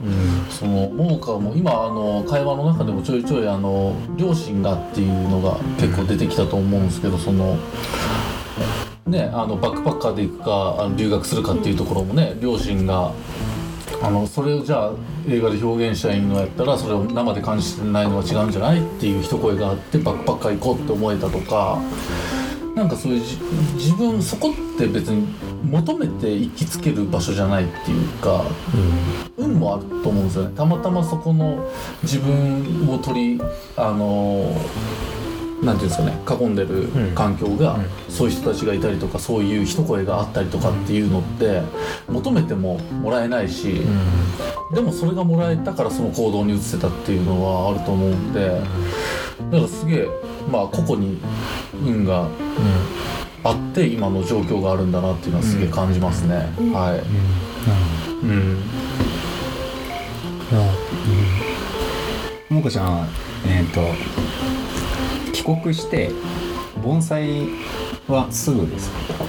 [0.50, 7.56] その桃花も今あの会話の中でもちょいちょいあの両親がっていうのが結構出てきたと思うんですけどその
[9.06, 13.12] ねあのバックパッカーで行くかあの留学するかっていうところもね両親が
[14.02, 14.92] あのそれをじゃあ
[15.28, 21.80] 映画で表現したいのやったらそれを生で感じてないのは違うんじゃないっていう一声があってバックパッカー行こうって思えたとか
[22.74, 23.20] なんかそういう
[23.76, 25.26] 自分そこって別に
[25.70, 28.44] 求めて行きつける場所じゃないっていうか
[29.38, 30.54] 運もあると思うんですよね。
[30.54, 31.70] たまたまそこの
[32.02, 33.42] 自分を取り
[33.76, 34.54] あの
[35.62, 37.14] なんていうんですかね囲んでるうん。
[37.14, 37.86] 環境が、うん。
[38.08, 41.62] そういう人たちがいたりとかそういう一声があったりとかっていうのって
[42.08, 43.80] 求めてももらえないし、
[44.72, 48.66] でもそれがもらえたからその行動に移せたっていうのはあると思うんでだか
[49.50, 50.08] らすげえ
[50.50, 51.20] まあ個々に
[51.84, 52.28] 運が
[53.44, 57.00] あって今の状況があるんだなっていうのはすげえ感じますね、はい、
[58.24, 58.62] うん、
[62.56, 63.06] もこちゃんは
[63.46, 63.80] えっ、と
[65.36, 66.10] 帰国して
[66.82, 67.48] 盆栽
[68.08, 69.24] はすぐですか？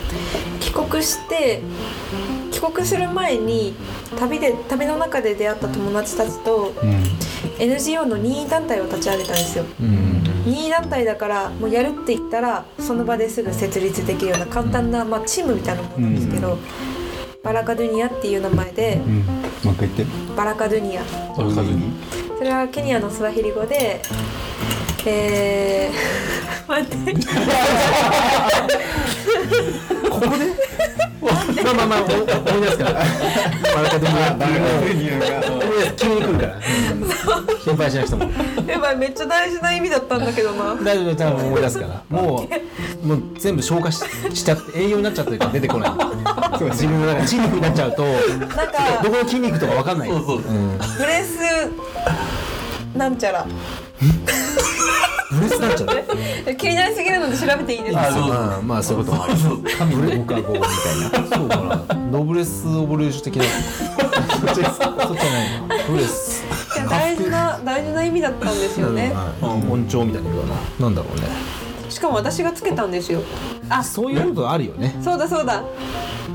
[0.62, 1.62] 帰国して
[2.52, 3.74] 帰国する前に
[4.18, 7.04] 旅で旅の中で出会った友達たちとうん。
[7.60, 9.66] NGO の任意団体を立ち上げたんですよ。
[9.82, 10.24] うん。
[10.46, 16.58] 任意団体だからもうやるって言ったらその場ですぐ設立できるような簡単な、まあ、チームみたいなものなんですけど、
[17.44, 19.18] バラカドゥニアっていう名前でうん。
[19.20, 21.04] もう一回言ってバラカドゥニア。
[22.38, 24.02] それはケニアのスワヒリ語で
[25.06, 27.14] えー、 待って。
[31.64, 33.04] まあまあまあ思い出すから。
[33.78, 35.58] バラカドニアっていうのを
[35.96, 36.62] 急に来るから
[37.64, 42.50] 心配しなくてもやばいめっちゃ大事な意味だったんだけどな大丈夫多分思い出すからも
[43.04, 45.92] うもう全部消化ししちゃって栄養になっちゃってるから出てこない
[46.72, 48.64] 自分の中で筋肉になっちゃうとなんどか
[49.04, 51.38] この筋肉とか分かんないそうそううんブレス
[52.98, 53.46] なんちゃら
[55.38, 58.08] ブレスなんちゃう気になりすぎるので調べていいですか？
[58.08, 58.22] あそう。
[58.28, 59.34] まあまあそういうこともある。
[59.78, 60.70] 神のご加護みたい
[61.22, 61.38] な。
[61.38, 61.96] そうかな。
[62.12, 63.44] ノブレスオブレーション的な。
[63.44, 64.70] そっちじゃ
[65.32, 66.44] ないブレス
[66.76, 69.12] いや大事な大事な意味だったんですよね。
[69.14, 69.72] はい。
[69.72, 70.62] 音調みたいなことだな。
[70.80, 71.57] なんだろうね
[71.98, 73.24] しかも私がつけたんですよ。
[73.70, 74.96] あそういうことあるよね。
[75.02, 75.64] そうだそうだ。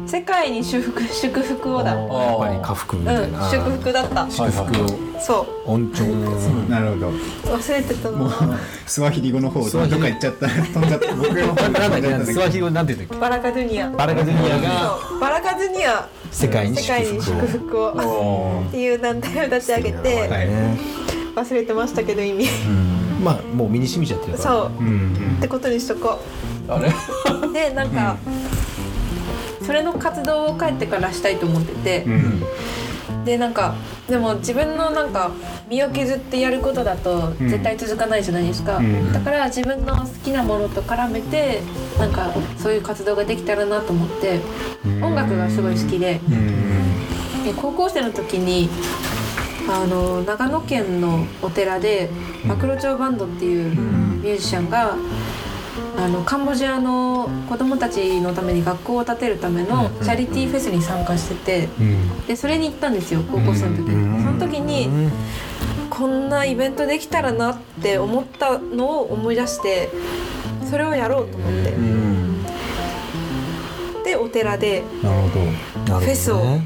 [0.08, 1.94] 世界に祝福祝福をだ。
[1.94, 4.28] うやっぱり家福みたいんな、祝福だった。
[4.28, 4.82] 祝福。
[4.82, 4.88] を
[5.20, 5.70] そう。
[5.70, 7.10] 音調ってやつなるほど。
[7.54, 10.00] 忘れてたもうなスワヒリ語の方どっスワヒリ。
[10.00, 10.48] か行っちゃった。
[10.48, 11.14] 飛んじゃった。
[11.14, 13.88] 僕の方なんスワヒヒリ語なんて言うんだっバラカドゥニア。
[13.88, 16.08] けバラカドゥニアがバラカドゥニア。
[16.32, 17.92] 世界に祝祝福を。
[17.92, 18.02] 福を。
[18.02, 20.28] おっていう団体を立ち上げて
[21.36, 22.48] 忘れてましたけど意味
[23.22, 24.44] まあもう身に染みちゃってるから。
[24.44, 24.70] そう。
[24.78, 26.20] うんってことにしとこ
[26.68, 26.88] あれ？
[26.88, 28.16] う でなんか、
[29.64, 32.04] それの活動を帰ってからしたいと思ってて。
[32.06, 32.42] う、ん。
[33.24, 33.74] でなんか
[34.08, 35.30] でも自分のなんか
[35.68, 37.48] 身を削ってやることだとうん。
[37.48, 39.12] 絶対続かないじゃないですか、うん。
[39.12, 41.62] だから自分の好きなものと絡めて
[41.98, 44.40] なんかそういう活動ができたらなと思って
[45.00, 46.20] 音楽がすごい好きで。
[46.28, 47.44] うん。
[47.44, 48.68] で高校生の時に
[49.68, 52.10] あの長野県のお寺で
[52.44, 54.96] マクロチョウバンドっていうミュージシャンが
[55.96, 62.26] あのカンボジアの子供たちのために学校を建てるためのチャリティーフェスに参加しててうん。
[62.26, 64.22] でそれに行ったんですよ高校生の時に。
[64.24, 65.10] その時に
[65.90, 69.90] こんなイベントできたらなって思ったのを思い出して
[70.68, 71.72] それをやろうと思って。
[74.04, 76.58] でお寺でフェスを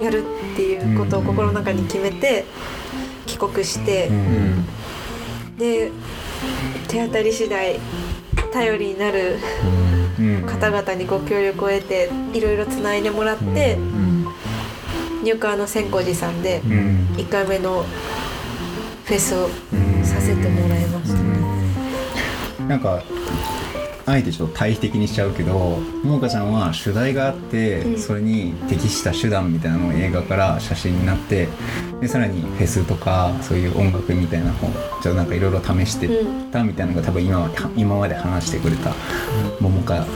[0.00, 0.22] やる
[0.58, 2.44] っていうことを心の中に決めて
[3.26, 4.10] 帰国して
[5.56, 5.92] で
[6.88, 7.78] 手当たり次第
[8.52, 9.38] 頼りになる
[10.48, 13.78] 方々にご協力を得ていろいろつないでもらって
[15.22, 17.84] 入川の千光寺さんで1回目の
[19.04, 19.48] フェスを
[20.02, 21.38] させてもらいましたね。
[22.66, 23.00] なんか
[24.08, 27.98] あえてちょっと対比的にしちゃうけどももかちゃんは主題があって、うん。
[27.98, 31.48] それに適した手段みたいなのを映画から写真になって
[32.00, 36.10] でさらにフェスとかそういう音楽みたいなのをちょっとなんかいろいろ試してっ
[36.50, 38.94] たみたいなのが多分今まで今まで話してくれた
[39.60, 40.06] 桃か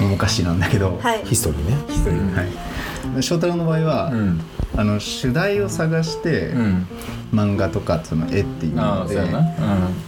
[0.00, 1.24] 桃か氏なんだけど、はい。
[1.24, 1.76] ヒストリーね。
[1.88, 2.71] 一人はい
[3.20, 4.40] 翔太郎の場合は、うん。
[4.74, 6.86] あの主題を探して、うん。
[7.32, 9.14] 漫画とかその絵っていうので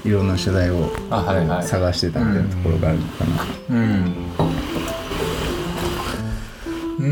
[0.04, 1.62] いろんな主題をあはいはい。
[1.66, 3.76] 探してたみたいなところがあるのかな。
[3.76, 4.14] うん。
[6.98, 7.06] うー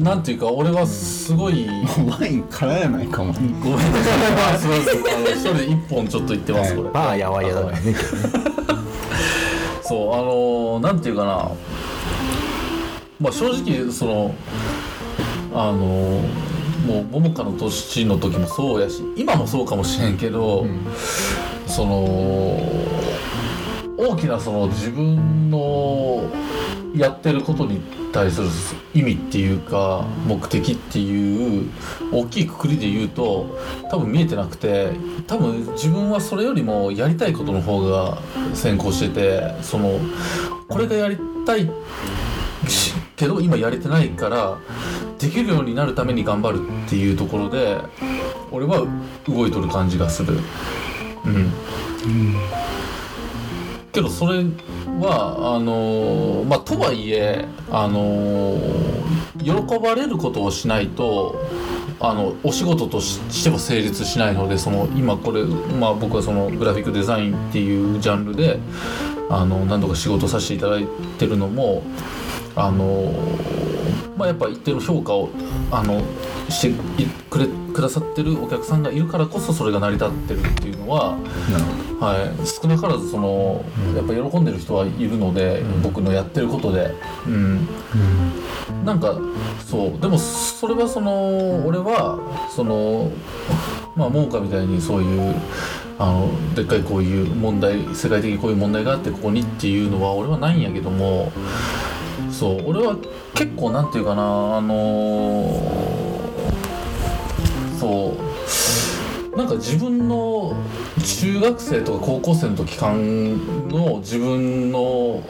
[0.00, 0.02] ん。
[0.02, 1.66] なんていうか俺はすごい
[2.08, 3.32] ワイン空やないかも。
[3.32, 4.58] ごめんなさい。
[4.58, 5.00] すみません。
[5.34, 6.90] 一人で一本ちょっと言ってますこれ。
[6.90, 7.94] バーやわいやだからね
[9.82, 11.50] そうあのなんていうかな
[13.20, 14.34] まあ正直その
[15.52, 16.22] あの
[16.86, 20.66] もう桃花の年の時もそうやし今もそうかもしれんけど、
[21.66, 21.92] その
[23.98, 26.24] 大きなその自分の
[26.96, 27.80] やってることに
[28.12, 28.48] 対する
[28.94, 31.70] 意味っていうか目的っていう
[32.10, 33.58] 大きいくくりで言うと
[33.90, 34.92] 多分見えてなくて
[35.26, 38.18] 多分自分はそれよりもやりたいことの方が
[38.54, 40.00] 先行しててその
[40.68, 41.70] これがやりたい
[43.20, 44.58] けど今やれてないから
[45.18, 47.76] できるようになるために頑張るっていうところで
[48.50, 48.86] 俺は
[49.28, 50.38] 動いとる感じがする。
[51.26, 51.52] うん
[53.92, 54.44] けどそれ
[55.00, 59.00] はあのーまあとはいえあのー
[59.42, 61.40] 喜ばれることをしないと
[61.98, 68.58] あのお仕事とししては成立しないのでその今これ、まあ、僕はそのグラフィックデザインっていうジャンルで
[69.28, 70.86] あの何度か仕事させていただい
[71.18, 71.82] てるのも
[72.56, 73.12] あの
[74.16, 75.30] まあやっぱ一定の評価を
[75.70, 76.02] あの
[76.48, 76.68] して
[77.02, 81.16] いくれくださってるお客さんがいるからこそそれが成り立ってるっていうのは
[82.00, 83.62] はい、少なからずその、
[83.94, 86.90] やっぱ喜んでる人はいるので、僕のやってることで、
[87.26, 87.68] うん、
[88.86, 89.18] なんか
[89.66, 90.00] そう。
[90.00, 92.18] でもそれはその俺は
[92.50, 93.12] その
[93.94, 95.34] まあモーカみたいにそういう
[95.98, 101.30] あのでっかいこういう問題世界的にこういう問題があってここにっていうのは俺はないんやけども
[102.40, 102.70] そう。
[102.70, 102.96] 俺は
[103.34, 104.22] 結構なんていうかな
[104.56, 105.60] あの
[107.78, 108.16] そ
[109.34, 109.36] う。
[109.36, 110.56] なんか自分の
[111.04, 115.22] 中学生とか高校生の時間の自分の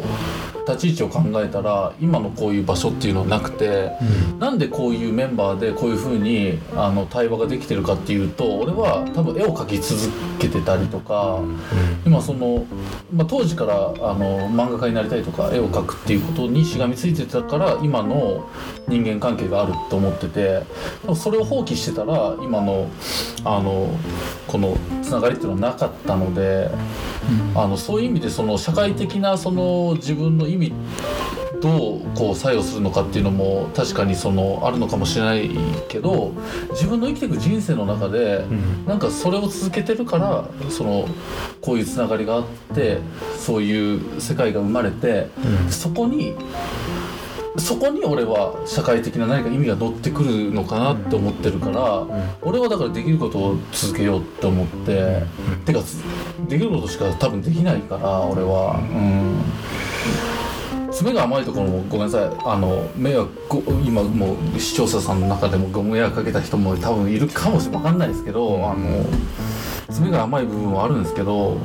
[0.70, 3.92] 立ち位置を考えたら今のこういう場所っていうのはなくて、
[4.38, 11.40] なんでこういうメンバーでこういう風にあの対話ができてるかっていうと俺は多分絵を描き続けてたりとか、
[12.06, 12.66] 今その、
[13.12, 18.48] まあ、当時からあの漫画家になりたいとか絵を描くっていうことにしがみついてたから今の
[18.88, 20.62] 人間関係があると思ってて
[21.14, 22.88] それを放棄してたら今の
[23.44, 23.90] あの
[24.46, 26.70] このつながりっていうのはなかったので、
[27.54, 30.72] あのそういう意味でその社会的なその自分の意味
[31.60, 35.50] どうこう作用するのかっていうのも確かにそのあるのかもしれない
[35.88, 36.32] けど
[36.70, 38.46] 自分の生きていく人生の中で、
[38.86, 41.06] なんかそれを続けてるからその
[41.60, 42.44] こういうつながりがあっ
[42.74, 43.00] て
[43.38, 45.28] そういう世界が生まれて、
[45.68, 46.34] そこに
[47.58, 52.06] そこに俺は社会的な何か意味が乗ってくるのかなって思ってるから、
[52.40, 55.24] 俺はだからできることを続けようって思って、
[55.66, 55.80] てか
[56.48, 58.78] できることしか多分できないから俺は。
[58.78, 60.39] うん
[61.00, 62.30] 爪が甘いところもごめんなさい。
[62.44, 69.06] あの迷惑ご今もう視聴者さんの中でもご迷惑かけた人も多分いるかもしれわかんないですけどあの
[69.90, 71.56] 爪が甘い部分はあるんですけど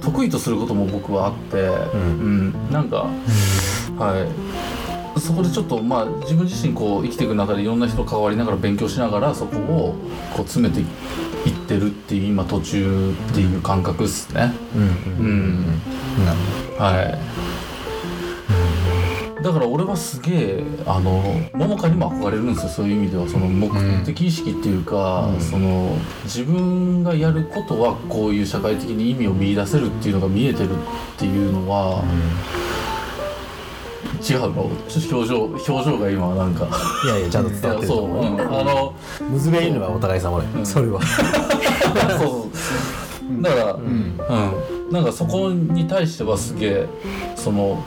[0.00, 1.58] 得意とすることも僕はあって、
[1.94, 2.52] うん。
[2.72, 3.06] なんか、
[3.98, 4.28] は
[5.16, 5.20] い。
[5.20, 9.94] そこでちょっとまあ自分自身こう生きていく中でいろんな人と関わりながら勉強しながらそこを
[10.34, 10.86] こう詰めていっ
[11.68, 14.52] てるっていう今途中っていう感覚っすね。
[14.74, 15.66] うんうん
[16.24, 17.51] なるはい。
[19.42, 21.20] だから俺はすげえあの
[21.52, 22.68] 桃香にも憧れるんですよ。
[22.68, 23.26] そういう意味では。
[23.28, 23.68] その目
[24.04, 30.76] 的意識っていうか、その自分がやることはこういう社会的に意味を見出せるっていうのが見えてるっ
[31.18, 32.04] ていうのは、
[34.22, 34.70] 違うの？
[34.88, 36.68] ちょっと表情表情が今なんか。
[37.04, 38.36] いやいやちゃんと伝わってるとそう、思う。
[38.36, 38.94] ん、あの
[39.28, 40.64] むずべいるのはお互い様で、ん。
[40.64, 41.00] それは。
[42.16, 42.48] そうそ
[43.40, 43.42] う。
[43.42, 44.14] だから、うん
[44.92, 46.88] なんかそこに対してはすげえ
[47.34, 47.82] その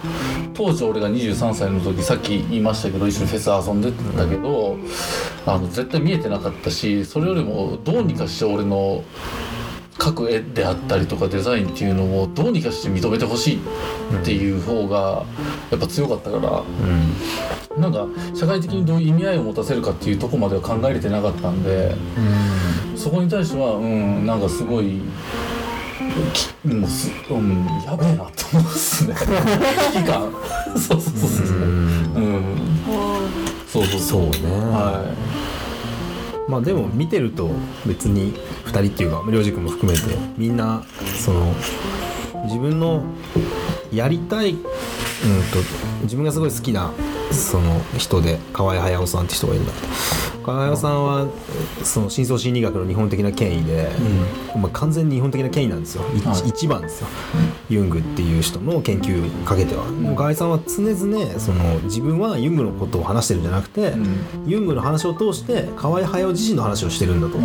[0.56, 4.78] 当時俺が23歳の時さっき言いましたけど一緒にフェス遊んでたけど、
[5.46, 9.04] あの絶対見えてなかったしそれよりもどうにかして俺の
[10.00, 13.60] 描く絵であったりとかデザインっていうのをどうにかして認めてほしい
[14.22, 15.24] っていう方が
[15.70, 16.64] やっぱ強かったから。
[17.76, 21.94] なんか社会的にどういう意味合いを持たせるかっていうところまでは考えれてなかったんで、
[22.96, 25.02] そこに対してはうんなんかすごいき
[26.64, 29.16] もうす、うん、やべえなと思うっすね
[29.94, 30.32] 危機感
[30.78, 32.58] そうそうそうそううん。
[33.68, 34.30] そうそうそうね
[34.72, 35.14] は
[36.48, 37.50] いまあでも見てると
[37.86, 38.34] 別に
[38.66, 40.04] 2人っていうか涼く君も含めて
[40.38, 40.58] みん。
[40.58, 40.84] な
[41.24, 41.54] その
[42.46, 43.04] 自分の
[43.92, 44.68] やりたい、うん、と
[46.04, 46.92] 自分がすごい好きな
[47.32, 49.26] その人で河合隼さん。
[49.26, 49.66] って人がいるん。
[49.66, 49.88] だけど
[50.46, 51.28] 河合さんは
[51.84, 53.90] その深層心理学の日本的な権威で、
[54.56, 56.50] まあ、完全に日本的な権威なんですよ、いはい。
[56.50, 57.08] 一番ですよ。
[57.68, 64.46] ユングっていう人の研究にかけては、でも河合さんは常々その自分はユングのことを話してるんじゃなくて、うん。
[64.46, 67.42] ユングの話を通して河合隼自身の話をしてるんだと、い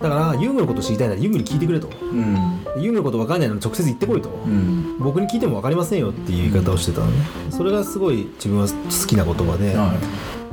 [0.00, 1.90] だからユングのことを知りたいならユングに聞いてくれと。
[2.00, 2.82] うん。
[2.82, 4.98] ユングのこと分かんないなら直接言ってこいと、うん。
[5.00, 7.12] 僕に聞いても分かりませんよっていう言い方をしてたのね。
[7.50, 9.76] それがすごい自分は好きな言葉で、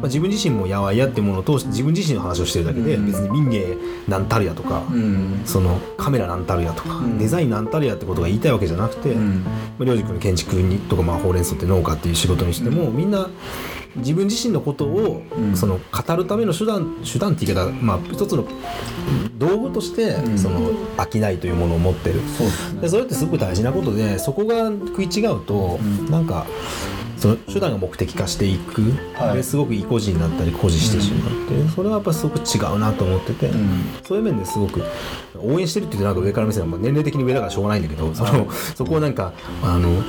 [0.04, 3.06] あ、自分自身もやわいやってものを通して自分自身の話をしてるだけで、うん。
[3.06, 4.84] 別に民芸なんたるやとか、
[5.46, 7.18] そのカメラなんたるやとか、うん。
[7.18, 9.44] デザインなんたるやってことが言いたいわけじゃなくて、うん。
[9.78, 13.30] まあ、君の建築にとか、まあ、ほうれん草って農家っていう仕事にしても、みんな
[13.96, 15.56] 自分自身のことを、うん。
[15.56, 18.46] その語るための手段手段って言い方、まあ、一つの
[19.38, 20.38] 道具として、うん。
[20.38, 22.20] その商いというものを持ってる。
[22.38, 22.82] そうですね。
[22.82, 26.12] でそれってすごく大事なことでそこが食い違うと、うん。
[26.12, 26.46] なんか
[27.24, 28.82] その手段が目的化していく、
[29.14, 29.38] はい。
[29.38, 33.84] ですごく意固地になったり固辞してしまって、それはやっぱすごく違うなと思ってて、うん。
[34.06, 34.84] そういう面ですごく
[35.38, 39.32] 応援してるって言うとなんか上から見せたら、まあ、年齢的に上だからしょうがないんだけどそのそこをなんか
[39.62, 40.04] あの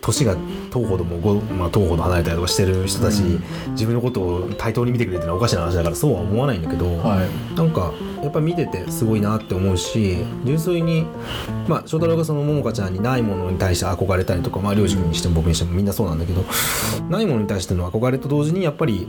[0.00, 7.56] 年が10ほども5、まあ、10ほど離れたりとかしてる人たちに、自分のことを対等に見てくれっていうのはおかしな話だからそうは思わないんだけど、はい。
[7.56, 11.06] なんかやっぱ見ててすごいなって思うし純粋に
[11.68, 16.44] まあ翔太郎がその桃香ちゃんにないものに対して憧れたりとかまあ良二君にしても僕にしてもみんなそうなんだけど
[17.08, 19.08] ないものに対しての憧れと同時にやっぱり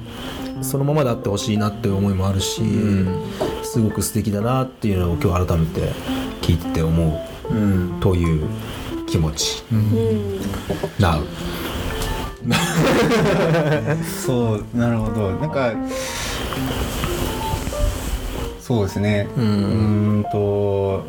[0.61, 3.23] そのままであってほしいなっていう思いもあるし、ん。
[3.63, 5.81] すごく素敵だなっていうのを今日改めて
[6.41, 7.99] 聞いてて思ううん。
[7.99, 8.47] という
[9.09, 9.63] 気持ち。
[9.71, 10.39] うん。
[10.99, 11.25] なう。
[14.05, 15.31] そうなるほど。
[15.33, 15.73] なんか
[18.61, 19.27] そうですね。
[19.35, 19.43] うう
[20.19, 21.03] んと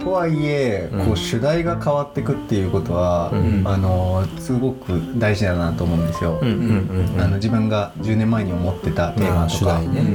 [0.00, 1.06] とはいえ、うん。
[1.06, 3.62] こう主題が変わってくっていうことは、うん。
[3.64, 10.00] あのすごく大事だなと思うんですよ、うんうんうんあの自分が10年前に思ってたテーマとか、主題ね。
[10.00, 10.06] うん。
[10.06, 10.10] う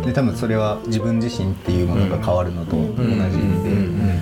[0.00, 0.02] ん。
[0.02, 4.20] で多分それは自分自身っていうものが変わるのと同じで、うんうん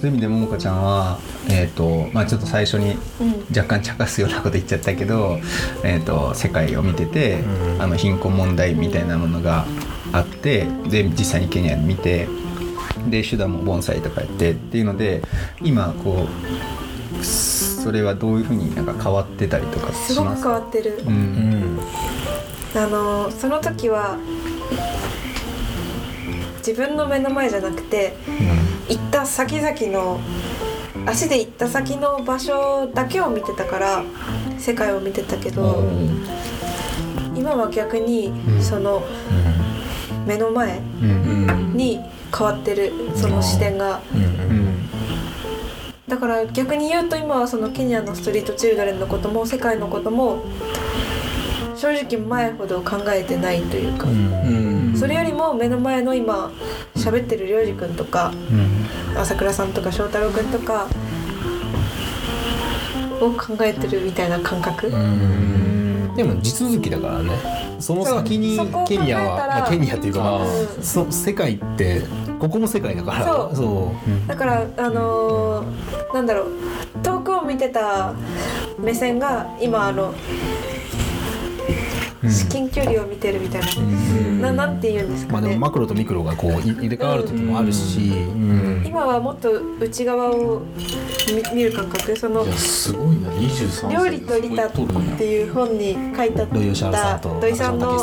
[0.00, 1.18] そういう意味でももかちゃんは、
[1.48, 3.56] えーとまあ、ちょっと最初にうん。
[3.56, 5.38] 若干茶化すようなこと言っちゃったけど、
[5.84, 7.82] えー、と世界を見てて、うん。
[7.82, 9.66] あの貧困問題みたいなものが
[10.12, 12.28] あってで実際にケニアで見て
[13.08, 15.22] で手段も盆栽とかやってっていうので
[15.62, 16.26] 今こ
[17.20, 20.14] うそれはどういうふうになんか変わってたりとかす？
[20.14, 20.98] ごく変わってる。
[21.04, 21.76] う、うん。
[21.76, 21.80] ん
[22.74, 24.18] あのその時は
[26.58, 28.16] 自分の目の前じゃなくて
[28.88, 30.20] 行った先々の
[31.06, 34.04] 足で行った先の場所だけを見てたから
[34.58, 35.84] 世界を見てたけど、
[37.34, 38.62] 今は逆にうん。
[38.62, 39.02] その
[40.26, 40.80] 目の前
[41.74, 42.00] に
[42.36, 44.00] 変わってるその視点が。
[46.08, 50.44] だから逆に言うと今はそのケニアのストリートチルドレンのことも世界のことも
[51.76, 54.94] 正直前ほど考えてないというか、うん。
[54.96, 56.50] それよりも目の前の今
[56.94, 59.18] 喋ってるりょうじくんとかうん。
[59.18, 60.86] 朝倉さんとか翔太郎くんとか
[63.20, 66.14] を考えてるみたいな感覚、うん。
[66.16, 67.30] でも地続きだからね。
[67.78, 68.58] その先に
[68.88, 70.80] ケニアは、ケニアっていうか、まあう。
[70.80, 72.02] んそ世界って
[72.38, 73.26] ここも世界だから。
[73.26, 73.56] そう。
[73.56, 73.92] そ
[74.26, 76.46] だからあのーなんだろう。
[77.02, 78.14] 遠くを見てた
[78.78, 80.14] 目線が今あのうん
[82.24, 83.62] 至近距離を見てるみたい
[84.40, 88.84] な、ななんて言うんですまあでかね、もマクロとミクロがこうい入れ替わる時もあるし、うん。
[88.86, 89.50] 今はもっと
[89.80, 90.62] 内側を
[91.52, 93.30] 見見る感覚そのいやすごいな。
[93.30, 94.72] 23歳料理とリタっ
[95.18, 96.54] ていう本に書いてあった
[97.18, 98.02] 土井さんの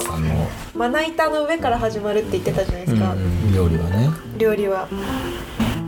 [0.76, 4.09] まな板の上から始まるって言ってたじゃないですか、うん料理はね。
[4.38, 4.88] 料理は。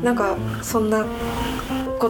[0.04, 1.04] なんかそんな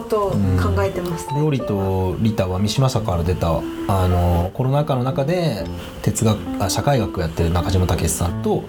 [0.02, 5.64] とを考えてます、料理とリタは三島社から出たあのコロナ禍の中で
[6.02, 8.64] 哲学あ社会学をやってる中島武さんと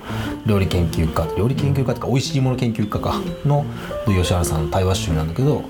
[0.45, 3.65] 料理研究家料理研究家とか美味しいもの研究家かの
[4.05, 5.63] 土井善晴さんの対話集なんだけど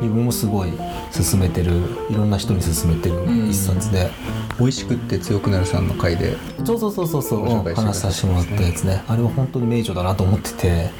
[0.00, 0.72] 自分もすごい
[1.12, 1.72] 勧めてる
[2.08, 4.10] いろんな人に勧めてる一冊で、
[4.58, 9.02] 美味しくって強くなるさんの回でそうそうそうそうそう話させてもらったやつね。
[9.08, 10.90] あれは本当に名著だなと思ってて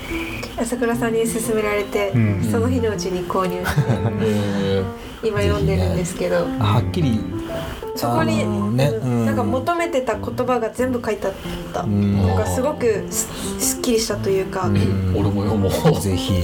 [0.60, 2.44] 朝倉さんに勧められて、うん。
[2.44, 3.82] その日のうちに購入して
[4.22, 4.84] え
[5.22, 7.18] 今読んでるんですけど、はっきり
[7.96, 8.38] そこに、
[8.76, 9.26] ねうんうん。
[9.26, 11.32] なんか求めてた言葉が全部書いてあっ
[11.72, 12.26] た、うん。
[12.26, 14.74] なんかすごくすすっきりしたというか、うん。
[14.76, 16.00] ー俺も読もう。
[16.00, 16.42] ぜひ。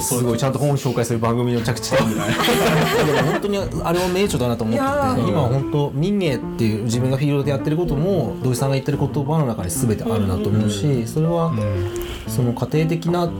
[0.00, 2.22] すごいちゃんと本を紹介する番組の着地点でも
[3.32, 5.14] 本当にあれは名著だなと思っていやー。
[5.14, 11.52] て今は本当民芸っていう自分がフィールドでやってることも土井さんが言ってる言葉の中に全てあるなと思うしそれは
[12.28, 13.30] その家庭的な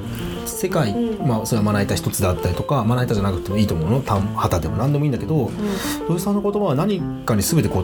[0.46, 1.26] 世界、うん。
[1.26, 4.00] まあそれはまな板一つであったりとかまな板じゃなくてもいいと思うの。
[4.00, 5.50] 単旗でも何でもいいんだけど、
[6.08, 7.80] 土井さんの言葉は何かに全てこ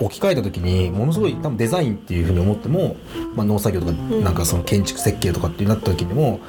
[0.00, 2.96] う置き換えた時にものすごい多分デザインっていうふうに思っても、
[3.34, 4.24] まあ、農作業とかん。
[4.24, 6.40] なんかその建築設計とかってなった時にも。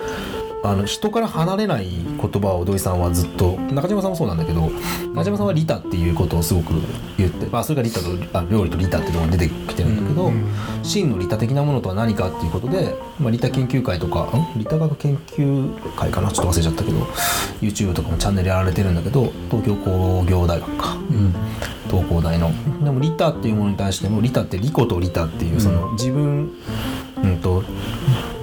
[0.62, 4.70] あの人から離れない言葉を土井さんはずっと中島さんもそうなんだけど
[5.14, 6.74] 中島さんは「リタ」っていうことをすごく
[7.18, 8.08] 言って、まあ、それがリタと
[8.38, 10.32] あ料理とリタっていうのが出てきてるんだけど、
[10.84, 14.60] 真の利他的なものとは何かっていうことで、まあ、利他研究会とかん？
[14.60, 16.30] 利他学研究会かな？
[16.30, 16.98] ちょっと忘れちゃったけど
[17.62, 20.98] YouTube とかもチャンネルやられてるんだけど東京工業大学か、
[21.88, 22.52] 東工大の。
[22.84, 26.52] でも利他っていうものに対しても利他って利己と利他っていうその自分、
[27.24, 27.64] うんと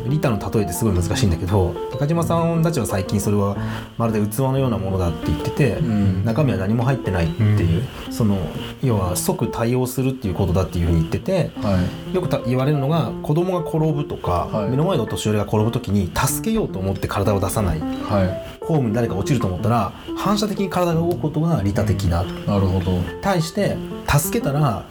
[0.08, 3.56] 利他の例えってすごい難しいんだけど中島さんたちは最近それは
[3.96, 6.24] まるで器のようなものだって言ってて、ん。
[6.24, 8.38] 中身は何も入ってないっていう、その
[8.82, 11.80] 要は即対応するっていうことだっていうふうに言ってては
[12.12, 12.14] い。
[12.14, 14.70] よくた言われるのが子供が転ぶとか、はい。
[14.70, 17.80] 目の前のお年寄りが転ぶ時に助けようと思って体を出さない。
[17.80, 22.98] はホームに誰かが落ちると思ったら反射的に体が動くことが利他的な、いなるほど。
[23.22, 23.76] 対して
[24.08, 24.84] 助けたら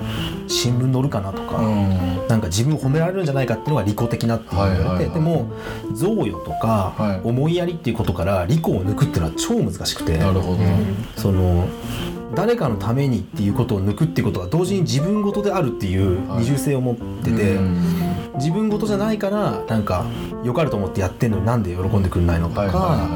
[0.48, 5.14] 新聞載るかなとか、うんなんか自分を褒められるんじゃないかっていうのが利己的なって言われて、はいはいはい。
[5.14, 5.52] でも
[5.94, 7.28] 贈与とか、はい。
[7.28, 10.60] 思いやりっていうことから利己を抜くっていうのは超難しくてなるほど。
[11.16, 11.68] その
[12.34, 18.16] 誰かのためにっていうことを抜くっていうことが同時に自分事であるっていう二重性を持ってて、うん。
[18.36, 20.06] 自分事じゃないからなんか
[20.44, 23.08] 良かれと思ってやってんのになんで喜んでくれないのとか、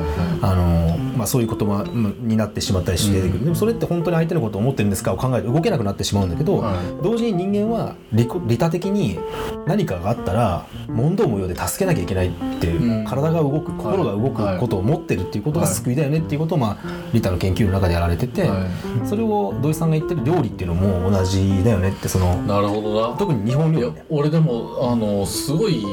[0.41, 7.03] あのまあ、そういう言葉になってしまったりしてでもそれって本当に相手のことを思ってるんですかを考えて動けなくなってしまうんだけど、はい。
[7.03, 9.19] 同時に人間は利他的に
[9.67, 13.05] 何かがあったら問答無用で助けなきゃいけないっていう、うん。
[13.05, 18.67] 体が動く心が動くことを持ってるっていうことが救いだよねっていうことを、まあ、利他の研究の中でやられてて、は
[19.05, 23.17] それを土井さんが言ってる料理っていうのも同じだよねってそのいなるほどな。
[23.17, 24.05] 特に日本料理ね。
[24.09, 25.83] 俺でもあののすごい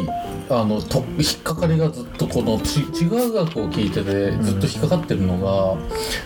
[0.48, 5.38] あのと引っかかりがずっとこのちちぐはぐ学を聞いててずっと引っかかってるの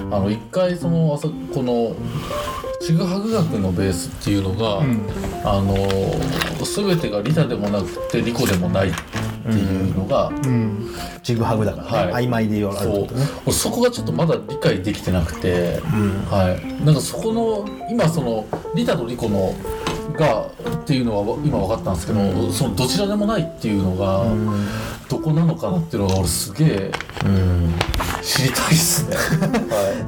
[0.01, 1.95] が、あの一回そのあそこの
[2.81, 4.81] ちぐはぐ学のベースっていうのが、
[5.45, 5.77] あの
[6.65, 8.93] 全てが利他でもなくて利己でもないっ
[9.43, 10.91] ていうのが、うん。
[11.23, 12.25] ちぐはぐだからね、はい。
[12.25, 13.09] 曖昧で言われるね。
[13.45, 15.81] 俺そこがちょっとまだ理解できてなくて、
[16.31, 19.55] はい、なんかそこの今そのリタとリコの
[20.21, 24.25] がっていうのは今分かったんですけど、そのどちらでもないっていうのが
[25.09, 26.93] どこなのかなっていうのが俺すげえ
[27.25, 27.75] うん。
[28.23, 29.17] 知りたいっすね。
[29.17, 29.23] は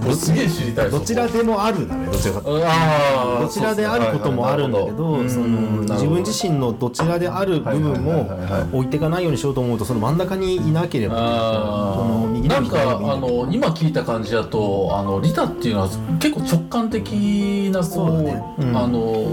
[0.03, 5.47] い、俺すげえ知りたいどちらでもあるんだねどちらかあーどちらであることもあるんだけど、その
[5.83, 8.63] 自分自身のどちらである部分もはいはいはいはい。
[8.73, 15.89] 置いていかないようにしようと思うとその真ん中にいなければあその右ーなんかあの今聞いた感じだとあのリタっていうのは
[16.21, 18.45] 結構直感的なこそうだね。
[18.59, 18.77] うん。
[18.77, 19.27] あの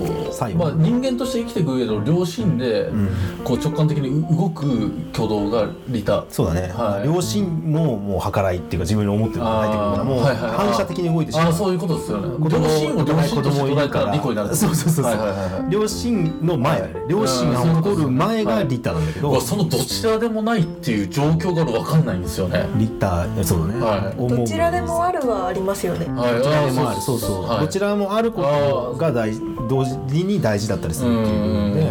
[0.56, 3.10] まあ、人間として生きていく上での良心で、ん。
[3.44, 7.08] こう直感的に動く挙動がリタそうだね、はい。
[7.08, 11.48] 良心ももう計らいっていうか自分に思ってるから入ってくるからもう反射的に動いてしまう。
[11.48, 12.28] ああそういうことですよね。
[12.40, 15.74] 良心を良心として捉えたら利己になるそうそうそうそう、はいはいはいはい。
[15.74, 16.94] 良心の前だね。
[17.08, 22.66] 良心が起こる前がリタなんだけど、うわそのどちらでもないっていう状況が分かんないんですよね。
[22.76, 24.28] リタそうだね、はい。
[24.30, 26.06] どちらでもあるはありますよね。
[26.20, 26.34] はい。
[26.36, 27.02] どちらでもある。
[27.02, 27.60] そうそう、はい。
[27.62, 29.32] どちらもあることが大
[29.70, 31.82] 同時に大事だったりするっていう部分で。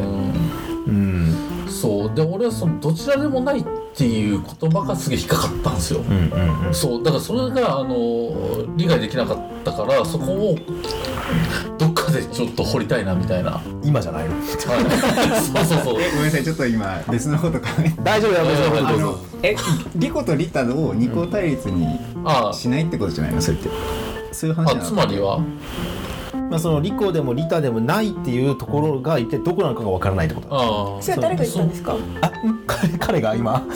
[0.89, 1.35] うん。
[1.69, 2.15] そう。
[2.15, 3.65] で俺はそのどちらでもないっ
[3.95, 6.75] ていう言葉がすげえ引っかかったんですよ、うんうんうん。
[6.75, 7.03] そう。
[7.03, 10.57] だからそれがあの理解できなかったからそこを
[11.79, 14.35] どっかでちょっと掘りたいなみたいな、はい、今じゃないの？
[14.47, 14.55] そ
[15.61, 15.95] うそうそう。
[15.95, 17.93] ごめんなさいちょっと今別のこと考えて。
[18.03, 18.89] 大丈夫だよ別のこと。
[18.89, 19.57] あのどうぞえ
[19.95, 23.41] リコとリタを二項対立にあしないってことじゃないの？
[23.43, 23.69] それって。
[24.33, 24.81] そういう話あな？
[24.81, 25.41] のつまりは？
[26.51, 30.49] まあそのリコでもリタでもないっていうところが一体どこなのかがわからないってこと。
[30.49, 31.03] だああ。
[31.03, 31.97] それは誰が言ったんですか？
[32.23, 32.49] あう。
[32.49, 33.67] ん彼彼が今。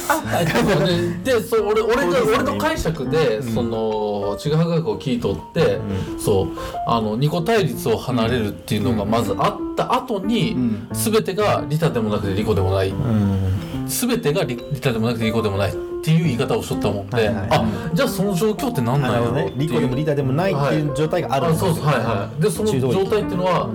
[1.25, 5.81] ででそう俺俺のそうですね俺の解釈で、そのちぐはぐ学を聞いとって、
[6.19, 6.49] そう
[6.87, 10.89] あの二個対立を離れるっていうのがまずあった後に、ん。
[10.93, 15.75] 全てが利他でもなくて利己でもない、うん全てが利利他でもなくて利己でもないっ
[16.05, 17.49] ていう言い方をしとったもんで、はいはい。
[17.51, 19.53] あじゃあその状況って何なんやろうね。
[19.57, 22.43] リコでもリタでもないっていう状態があるあそうそうはいはい。
[22.43, 23.71] でその状態っていうのは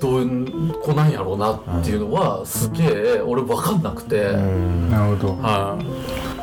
[0.00, 4.90] どういう子なんやろうなっていうのはすげえ俺分かんなくて、うん。
[4.90, 5.36] なるほど。
[5.42, 5.78] は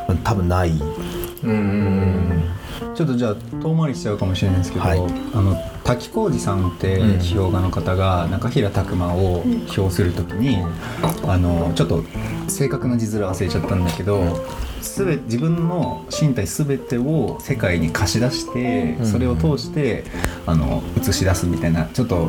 [0.08, 0.16] い。
[0.22, 0.70] 多分ない。
[1.42, 2.55] うん
[2.94, 4.98] ちょっとじゃあ遠回りしちゃうかもしれないですけど、はい。
[4.98, 5.02] あ
[5.40, 7.18] の滝浩二さんってうん。
[7.18, 10.58] 批評家の方が中平拓磨を評するときに、
[11.26, 12.04] あのちょっと
[12.48, 14.22] 正確な字面忘れちゃったんだけど、
[14.80, 19.06] すべ自分の身体すべてを世界に貸し出して、うん。
[19.06, 20.04] それを通して
[20.46, 22.28] あの映し出すみたいなちょっと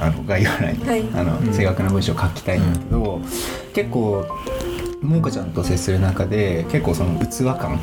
[0.00, 1.04] あの概要欄に、はい。
[1.14, 3.20] あの正確な文章を書きたいんだけど、
[3.74, 4.26] 結構
[5.02, 7.80] もかちゃんと接する中で結構その器感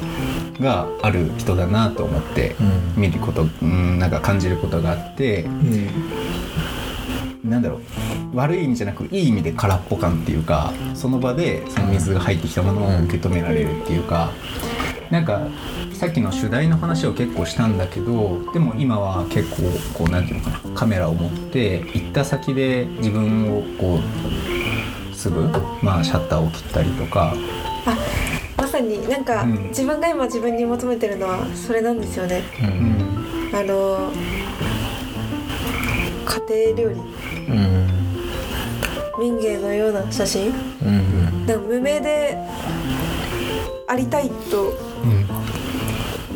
[0.60, 2.56] がある人だなと思って
[2.96, 3.02] うん。
[3.02, 5.46] 見ること、うん、なんか感じることがあって
[7.44, 7.78] なんだろ
[8.34, 14.32] う悪い意味じゃなくいい意味で空っぽ感っていうかその場でその水が入ってきたものを受け止められるっていうか
[15.12, 15.48] なんか
[15.94, 19.62] さっきの主題の話を結構したんだけどでも今は結構
[19.98, 24.63] こうなんていうのかなカメラを持って行った先で自分をこう
[25.24, 25.48] すぐ、
[25.82, 27.34] まあ、シャッターを切ったりとか。
[27.86, 27.98] あ
[28.58, 29.68] まさになんか、うん。
[29.70, 32.44] 自分が今自分に求めてるのはそれなんですよね。
[32.62, 33.56] うん。
[33.56, 34.12] あの
[36.26, 36.96] 家庭料理。
[37.48, 37.88] うん。
[39.18, 40.52] 民芸のような写真。
[40.82, 41.14] うん
[41.68, 42.38] 無名で
[43.88, 44.74] ありたいと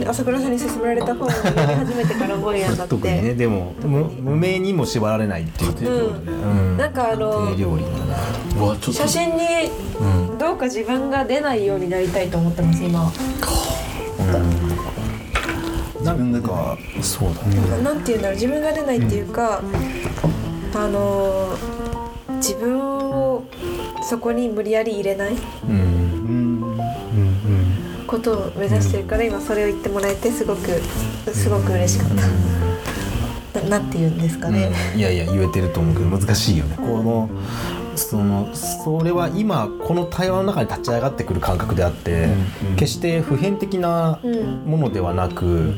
[0.06, 2.96] 朝倉さんに勧められた本を読み始めてから思うようになって。
[2.96, 5.90] 特にねでも無無名にも縛られないっていうところ
[6.20, 6.32] で。
[6.32, 6.78] ねうん。
[6.78, 7.56] なんかあの
[8.80, 9.44] 写真に
[10.00, 10.38] うん。
[10.38, 13.12] どうか自分が出ないようになりたいと思ってます今は。
[16.04, 17.84] なんかそうだね。
[17.84, 19.62] なんていうんだろう自分が出ないっていうか、
[20.76, 21.78] あのー
[22.38, 23.44] 自分を
[24.04, 25.34] そこに無理やり入れない。
[25.34, 25.97] うんうんうん
[28.08, 30.68] ことを目指してるから、今それを言ってもらえてすごく
[31.34, 32.10] すごく嬉しかっ
[33.54, 35.00] た、ななんて言うんですかね、うん。
[35.00, 36.78] いやいや言えてると思うけど難しいよね。
[36.78, 37.30] この
[37.96, 42.28] そのそれは今この対話の中に立ち上がってくる感覚であって、
[42.70, 42.76] うん。
[42.76, 44.70] 決して普遍的なうん。
[44.70, 45.74] ものではなく、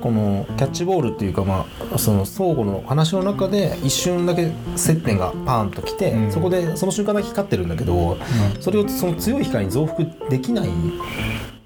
[0.00, 6.32] このキャッチボールっていうか、まあ、その相互の話の中で一瞬だけ接点がパーンと来て、うん。
[6.32, 8.16] そこでその瞬間だけ光ってるんだけど、
[8.60, 10.70] それをその強い光に増幅できない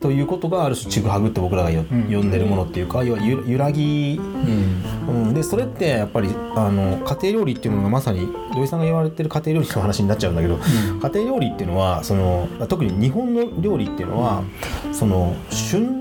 [0.07, 2.05] ということがある種ちぐはぐって僕らがようん。
[2.05, 5.27] 呼んでるものっていうか、要はゆ揺らぎ、うん。
[5.27, 10.59] うん、でそれってやっぱりあの家庭料理っていうものがまさに土井さんが言われてる家庭料理の話になっちゃうんだけど、
[11.03, 14.45] 家庭料理っていうのはその特に日本の料理っていうのは、
[14.93, 16.01] その旬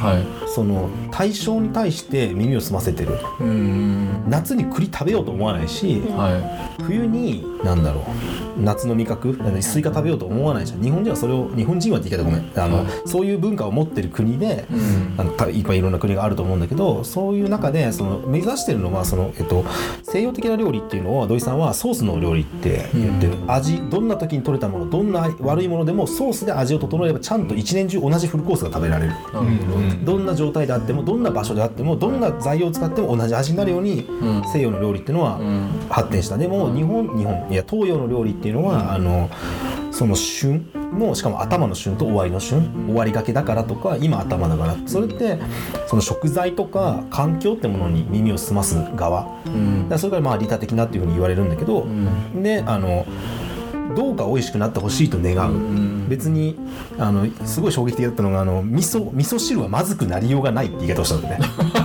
[0.00, 0.48] はい。
[0.48, 3.18] その対象に対して耳を澄ませてる。
[3.38, 4.24] うん。
[4.28, 8.04] 夏に栗食べようと思わないし、は冬に何だろう。
[8.62, 9.38] 夏の味覚？
[9.62, 10.82] スイカ食べようと思わないじゃん。
[10.82, 12.50] 日本人はそれを日本人はって言い方ごめん。
[12.56, 14.66] あの、はいそういう文化を持ってる国で、
[15.16, 19.64] あのたいっぱいいろんな国があると思うんだけどそういう中でその目指してるのはその、えっと、
[20.02, 29.12] 西洋的な料理っていうのを土井さんはソースの料理って言ってる、味どんな時に取れたものどんな悪いものでもソースで味を整えればちゃんと一年中同じフルコースが食べられる。
[30.04, 34.42] どどんな状態であってもどんな場所であってもどんな材料を使っても同じ味になるようにうん。
[34.52, 35.68] 西洋の料理っていうのはうん。
[35.88, 36.36] 発展した。
[36.36, 39.30] でも日本日本いや東洋の料理っていうのは、あの
[39.90, 44.76] その旬もしかも頭の旬と終わりの旬終わりがけだからとか今頭だから。
[44.86, 45.38] それって
[45.86, 49.26] その食材とか環境ってものに耳を澄ます側。
[49.46, 49.88] うん。
[49.88, 52.42] らそれからまあ利他的なっていうふうに言われるんだけど、うん。
[52.42, 53.06] であの
[53.94, 56.08] どうか美味しくなってほしいと願う、うん。
[56.08, 56.58] 別に
[56.98, 61.48] あのすごい衝撃的だったのがあの味噌味噌汁はまずくなりようがないって言い方をしたんだよね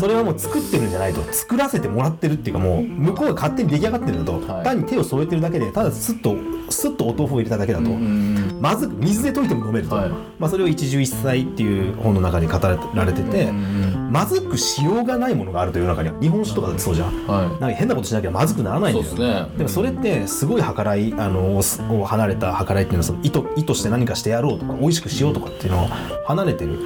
[0.00, 4.64] それはもう作ってるんじゃないと作らせてもらってるっていうかもう向こうが勝手に出来上がってるんだと、はい。
[4.64, 6.34] 単に手を添えてるだけでただスッと
[6.70, 10.10] スッとお豆腐を入れただけだと、うんまずく水で溶いても飲めると、はい。
[10.38, 17.26] まあ、それを一汁一菜っていう本の中に語られてて、うんまずくしようがないものがあるという中には日本酒とかだってそうじゃん。
[17.28, 19.14] はなんか変なことしなきゃまずくならないんだよ。
[19.14, 19.46] ね。
[19.56, 25.88] でもそれってすごい計らいあのをを離れた計らいっていうのはその意図意図して何かしてやろうとか美味しくしようとかっていうのを
[26.26, 26.78] 離れてる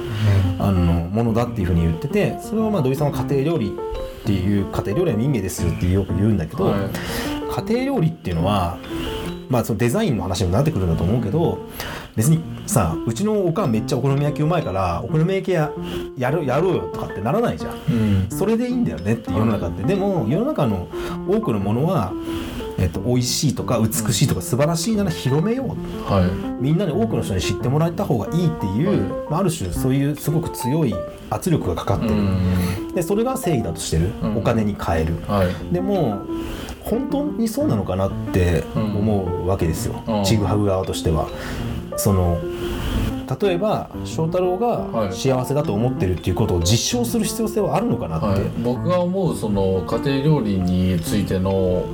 [0.59, 6.89] あのものだっていうふうに言っててそれをまあ土井さんは家庭料理っていう家庭料理は民芸ですよってよく言うんだけど、はい。
[7.67, 8.77] 家庭料理っていうのは
[9.49, 11.59] まあそのデザインの話にもなってくるんだと思うけど
[12.15, 15.71] 別にさうちのおかんめっちゃお好み焼きうまいからお好み焼きや
[16.17, 17.73] やるやろうよとかってならないじゃん。
[17.73, 18.27] うん。
[18.29, 20.87] それでいいんだよねって世の中って、でも世の中の
[21.27, 22.13] 多くのものは、
[22.77, 26.11] えっと美味しいとか美しいとか素晴らしいなら広めよう。
[26.11, 26.29] はい。
[26.61, 30.95] みんなに多くの人に知ってもらえた方がいいっていう、まあ、ある種そういうすごく強い
[31.29, 32.93] 圧力がかかってる、うん。
[32.93, 34.37] でそれが正義だとしてる、うん。
[34.37, 35.15] お金に変える。
[35.27, 35.73] はい。
[35.73, 36.21] でも
[36.85, 40.23] 本当にそうなのかなって思うわけですよ、うん。
[40.23, 41.27] ちぐはぐ側としては。
[41.97, 42.37] その
[43.41, 45.07] 例えば翔太郎はい。
[45.07, 51.85] が幸せだと思ってるっていうことを実証する必要性はあるのかなって、はい、僕が思うその家庭料理についての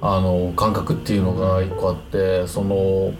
[0.00, 3.12] あの感覚っていうのが一個あってその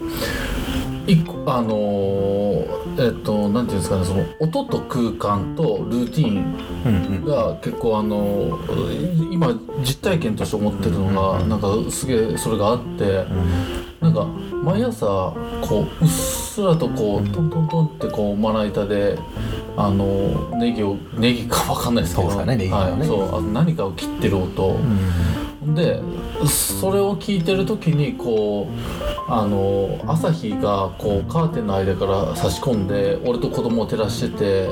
[1.07, 2.65] 一個あの
[2.99, 6.55] えっとなんていうんですかねその音と空間とルーティン
[6.85, 7.25] うんうん。
[7.25, 8.59] が結構あの
[9.31, 13.25] 今実体験として思ってるのがなんかすげえそれがあって
[14.01, 14.25] なんか
[14.63, 15.05] 毎朝
[15.61, 19.17] こううっすらとこうトントントンってこうまな板で
[19.75, 22.29] あのネギをネギかわかんないですけど。
[22.29, 22.99] そうですかねネギがね。
[22.99, 24.77] はい、そうあと何かを切ってる音、
[25.73, 26.01] で
[26.47, 34.69] それを聞いてる時にこうあの朝日がこうカーテンの間から差し込んで俺と子供を照らしてて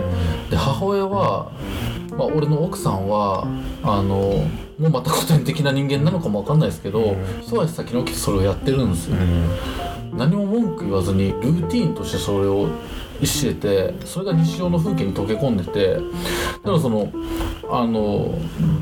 [0.50, 1.52] で母親は、
[2.12, 3.46] まあ、俺の奥さんは
[3.84, 4.48] あの
[4.80, 7.42] もうまた古典的な人間なのかもわかんないですけど、うん。
[7.42, 9.16] 一足先の起きてそれをやってるんですよ、
[10.14, 12.68] 何も文句言わずにルーティーンとしてそれを
[13.24, 17.12] しててそれが日常の風景に溶け込んでてだからその
[17.70, 18.38] あの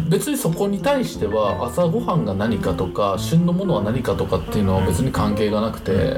[0.09, 6.17] 別にそこに対しては朝ごはんが何かとか旬のものは何かとかっていうのは別に関係がなくて、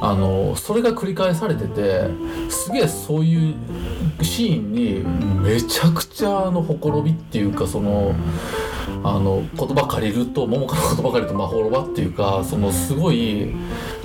[0.00, 2.08] あのそれが繰り返されてて
[2.50, 3.54] すげえそういう
[4.22, 5.04] シーンに
[5.42, 8.14] めちゃくちゃあのほころびっていうかその。
[9.04, 13.54] あの言葉借りると桃花の言葉借りるとまほろばっていうかそのすごい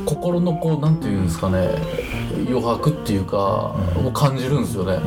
[0.05, 1.69] 心のこうなんていうんですかね
[2.47, 3.75] 余白っていうか
[4.05, 4.99] を感じるんですよね、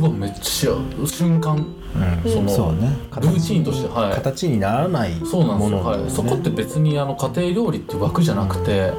[0.00, 0.72] うわめっちゃ
[1.06, 1.56] 瞬間。
[1.56, 2.30] うん。
[2.30, 4.14] そのルーティンとしてはい。
[4.14, 8.92] 形にならないそうなんですよ、はい、そこって別にあの家庭料理っていう枠じゃなくて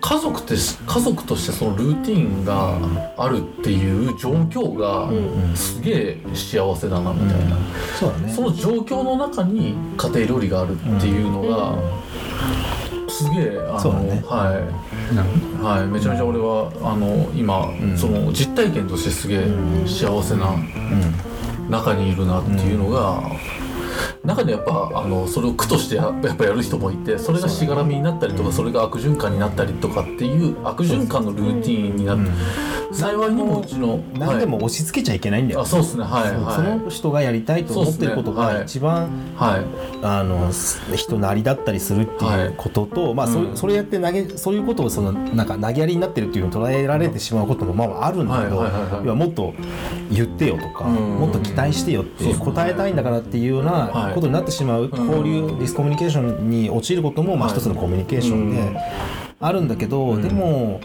[0.00, 0.54] 家族って
[0.86, 2.78] 家族としてそのルーティンが
[3.18, 5.10] あるっていう状況が
[5.56, 7.56] すげえ幸せだなみたいな、
[7.98, 8.32] そうだね。
[8.32, 11.74] その状況の中に家庭料理があるっていうのが、
[13.24, 14.22] すげえあの、ね。
[14.26, 15.62] はい。
[15.62, 17.96] はい、めちゃめちゃ俺はあの今、ん。
[17.96, 19.46] その実体験としてすげえ
[19.86, 20.54] 幸せな
[21.68, 23.22] 中にいるなっていうのが、
[24.24, 32.30] 中でやっぱあのそれを苦としてややっぱやる人もいてそれがしがらみになったりとかそれが悪循環になったりとかっていう悪循環のルーティンになって、
[32.92, 36.04] 幸いにもうちの何でも押し付けちゃいけないんだよ、あそうですね。
[36.04, 36.54] はいはい。
[36.54, 38.86] その人がやりたいと思ってることがそうっすね。
[38.86, 39.64] はい一番、はい。
[40.02, 43.56] あのす人なりだったりするっていうことと、まあそれうん。
[43.56, 49.04] それやって投げそういうことをそのなんか投げやりになってるっていうふうに捉えられてしまうこともまああるんだけど、はいはいはいはい。
[49.04, 49.54] 要はもっと
[50.10, 50.94] 言ってよとか、うん。
[50.94, 54.14] もっと期待してよって答えたいんだからっていうようなはい。
[54.14, 57.56] ことになってしまう、交流ディスコミュニケーションに陥ることもまあはい。
[57.56, 58.60] 一つのコミュニケーションで。
[58.60, 58.76] うん。
[59.42, 60.22] あるんだけど、うん。
[60.22, 60.82] でも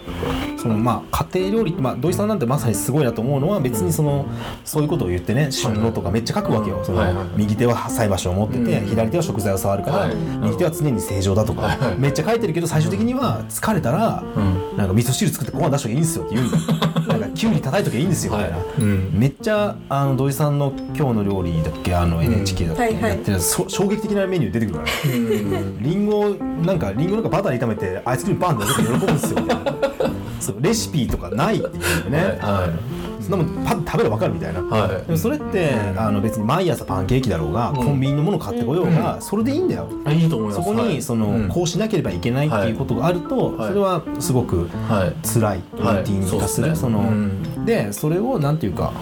[0.58, 4.26] そのまあ家庭料理ってまあ土井さんなんてまさにすごいなと思うのは別にその
[4.64, 8.88] そういうことを言ってね春露とかめっちゃ書くわけよ、その右手は菜箸を持ってて、うん。
[8.88, 10.16] 左手は食材を触るから、はい。
[10.16, 14.78] 右手は常に正常だとか、めっちゃ書いてるけど最終的には疲れたら、うん。
[14.78, 18.68] なんか味噌汁作ってご飯出しときゃいいんですよって言うんだよ なんかきゅうり叩いときゃいいんですよみたいな、はい。
[18.80, 19.12] うん。
[19.14, 23.10] めっちゃあの土井さんの「今日の料理」だっけあの NHK だっけ、はいはい。
[23.12, 24.86] やってるそ衝撃的なメニュー出てくるから。
[24.86, 25.84] ねうん。
[25.84, 26.30] リンゴを
[26.66, 29.76] なんかリンゴなんかバターに炒めてアイスクリームバンって喜ぶんですよみたいな。
[30.40, 35.06] そうレシピとかないっていうんでね、はいそんなもんパッと食べれば分かるみたいな、はい。
[35.06, 37.76] でもそれってあの別に毎朝パンケーキだろうが、うん。
[37.76, 39.90] コンビニのもの買ってこようが、それでいいんだよ。
[40.06, 40.58] あいいと思います。
[40.58, 40.96] そこはい。
[40.96, 41.50] にその、うん。
[41.50, 43.68] こうしなければいけないっていうことがあると、はい。
[43.70, 45.28] それはすごくはい。
[45.28, 47.04] 辛いルーティン化する、はいその、
[47.66, 48.94] でそれをなんていうか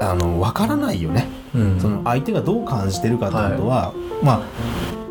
[0.00, 1.80] あの分からないよね、うん。
[1.80, 3.92] その相手がどう感じてるかってことは、
[4.22, 4.42] まあ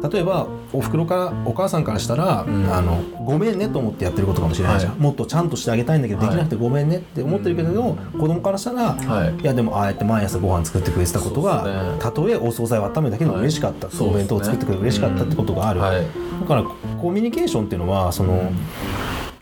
[0.01, 2.73] 例えばおふくろからお母さんからしたら、うん。
[2.73, 5.01] あのごめんねと思ってやってることかもしれないじゃん、はい。
[5.01, 6.29] もっとちゃんとしてあげたいんだけど、はい。
[6.29, 9.41] できなくてごめんねって思ってるけれど、子供からしたら、はい。
[9.41, 11.99] いやでもああやって毎朝ご飯作ってくれてたことが、ね。
[11.99, 16.01] たとえお惣菜を温めたけどはい嬉しかった、お弁当を作ってくれて嬉しかったってことがある、はい。
[16.41, 18.51] だからコミュニケーションっていうのはその、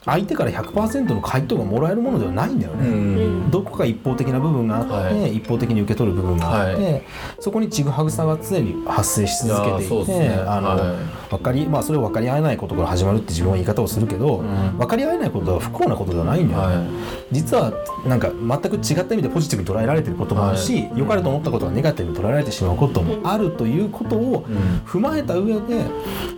[0.05, 3.51] 相手から100%の回答がもらえるものではないんだようね、ん。
[3.51, 5.35] どこか一方的な部分があって、はい。
[5.37, 7.01] 一方的に受け取る部分があって、は
[7.39, 10.43] そこにちぐはぐさが常に発生し続けていて、ですね。
[10.47, 10.79] あのはい。
[11.29, 14.77] 分かりまあ、それを分かり合えないことから始まるって自分は言い方をするけど、ん。
[14.77, 16.83] 分かり合えないことは不幸なことではないんだよね、は
[17.31, 17.73] 実は
[18.05, 24.45] なんか全く違った意味でポジティブに捉えられてることもあるし、はい良かれと思ったことがネガティブに捉えられてしまうこともあるということを
[24.85, 25.85] 踏まえた上で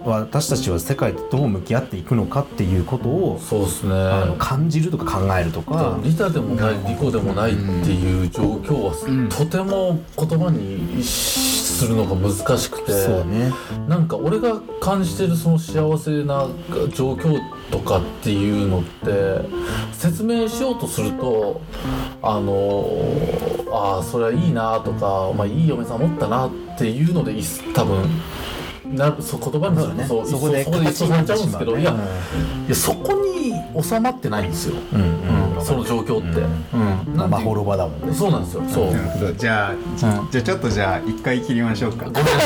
[0.03, 3.93] 私たちは世界とどう向き合っていくのかっていうことをそうですね。
[3.93, 5.99] あの感じるとか考えるとか。
[6.03, 12.91] リタでもないリコでもないっていう状況は、うんとても言葉にするのが難しくて。
[12.91, 13.51] そうね。
[13.87, 16.47] なんか俺が感じてるその幸せな
[16.93, 17.39] 状況
[17.71, 19.47] とかっていうのって
[19.91, 21.61] 説明しようとすると
[22.21, 22.87] あの
[23.71, 27.43] ああそれはいいなとか、まあ、いい嫁さん持ったなっていうのでいっ
[27.73, 28.05] 多分
[28.95, 31.95] なそう言葉にするとそうそこでそこで一緒されちゃうんですけど、いやう
[32.65, 36.41] いやそこに収まってないんですよ、んうんその状況って。
[36.41, 38.63] うんまあ、なんていうマホロバだもんねそうなんですよ。
[38.69, 38.91] そう。
[38.91, 42.41] なるほどじゃあ、じゃあちょっとじゃあ一回切りましょうかごめんなさい。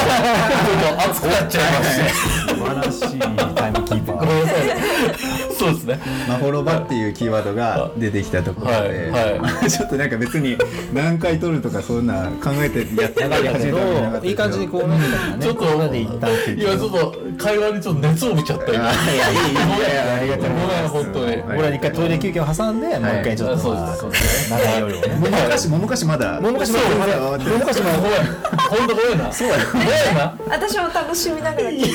[0.81, 2.09] ちょっと熱くなっちゃいまして。
[2.09, 3.19] 素晴らしい
[3.55, 5.50] タイムキーパごーめんなさい。
[5.71, 5.99] そうですね。
[6.27, 10.57] マホロバっていうキーワードが出てきたところで、はいは ちょっとなんか別に
[10.93, 13.79] 何回取るとかそんな考えてやって長いけど
[14.23, 18.89] いい感じにこうなんかねちょっとここまで一旦って今ちょっと会話にちょっと熱を見ちゃった今。
[18.89, 28.41] あいやいいいいいやありがとうございますごめん本当にはい俺は一回トイレ休憩を挟んで、もう一回ちょっと、そうまあですそうです長い夜をねももかしももかしまだももかしまだももかしまだごめん。
[28.71, 29.31] 本当ごめんな。
[29.31, 29.57] そうや。
[29.71, 30.37] ごめんな。
[30.49, 31.89] 私も楽しみながら聞いて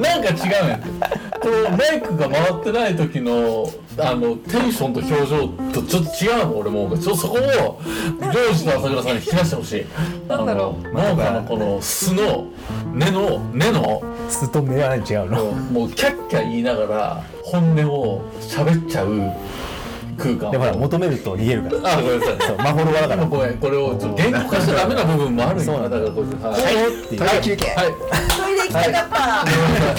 [0.00, 1.29] なんか違うねん。
[1.40, 3.66] このマイクが回ってない時の
[3.98, 9.86] あのテンションと表情とちょっと違うの俺もちょっとそこをジョージと朝倉さんに引き出してほしい。
[10.28, 10.88] なんだろう。
[10.92, 12.46] 農家のこの素の
[12.94, 19.32] 根の根のすと目は違うのもうもうキャッキャ言いながら本音を喋っちゃう
[20.20, 21.94] 空間でもほら求めると逃げるから。
[21.94, 22.36] あごめんなさい。
[22.40, 23.24] そうマホロバだから。
[23.24, 25.98] ごめんこれをちょっと言語化しちゃダメな部分もあるんだそうなんだ。
[25.98, 26.62] だからこれはい。
[26.62, 27.04] はい。
[27.04, 27.18] ってい。
[27.18, 27.86] うトイレ休憩はい。
[27.86, 28.96] トイレ行きたかった、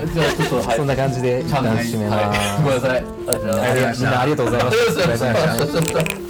[0.06, 0.78] じゃあちょっとはい。
[0.78, 2.64] そんな感じで一旦締めます、はい。
[2.64, 3.02] ごめんなさい。
[3.02, 6.22] ありがとうございますみんなありがとうございましたありがとうございました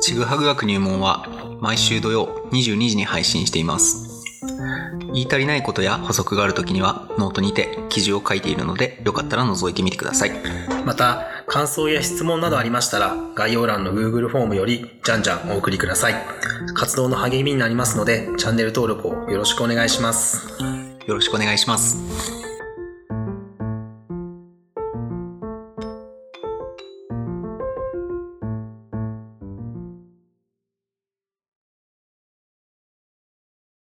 [0.00, 1.28] ちぐはぐ学入門は
[1.60, 4.08] 毎週土曜22時に配信しています。
[5.14, 10.32] 言い足りないことや補足があるときにはノートにて記事を書いているのでよかったら覗いてみてください。
[10.84, 16.14] また、感想や質問などありましたら概要欄の Google フォームよりじゃんじゃんお送りください。
[16.74, 20.46] 活動の励みになりますのでチャンネル登録をよろしくお願いします。
[21.06, 22.41] よろしくお願いします。